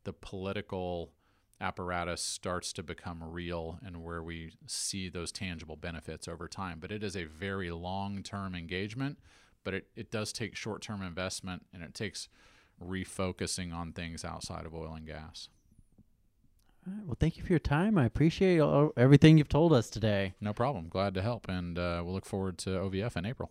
the 0.04 0.12
political 0.12 1.12
apparatus 1.60 2.22
starts 2.22 2.72
to 2.74 2.82
become 2.82 3.22
real 3.22 3.78
and 3.84 4.02
where 4.02 4.22
we 4.22 4.52
see 4.66 5.08
those 5.08 5.32
tangible 5.32 5.76
benefits 5.76 6.28
over 6.28 6.46
time. 6.46 6.78
But 6.80 6.92
it 6.92 7.02
is 7.02 7.16
a 7.16 7.24
very 7.24 7.70
long 7.70 8.22
term 8.22 8.54
engagement, 8.54 9.18
but 9.64 9.74
it, 9.74 9.88
it 9.96 10.10
does 10.10 10.32
take 10.32 10.54
short 10.54 10.82
term 10.82 11.02
investment 11.02 11.66
and 11.72 11.82
it 11.82 11.94
takes 11.94 12.28
refocusing 12.82 13.74
on 13.74 13.92
things 13.92 14.24
outside 14.24 14.66
of 14.66 14.74
oil 14.74 14.94
and 14.94 15.06
gas. 15.06 15.48
Right, 16.86 17.04
well, 17.04 17.16
thank 17.18 17.36
you 17.36 17.42
for 17.42 17.52
your 17.52 17.58
time. 17.58 17.98
I 17.98 18.04
appreciate 18.04 18.60
everything 18.96 19.38
you've 19.38 19.48
told 19.48 19.72
us 19.72 19.90
today. 19.90 20.34
No 20.40 20.52
problem. 20.52 20.88
Glad 20.88 21.14
to 21.14 21.22
help, 21.22 21.48
and 21.48 21.76
uh, 21.76 22.00
we'll 22.04 22.14
look 22.14 22.26
forward 22.26 22.58
to 22.58 22.70
OVF 22.70 23.16
in 23.16 23.26
April. 23.26 23.50